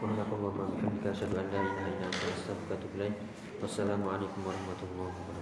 [0.00, 3.06] Subhanakallahumma wa bihamdika asyhadu an la ilaha illa anta astaghfiruka wa atubu.
[3.60, 5.37] Wassalamualaikum warahmatullahi wabarakatuh.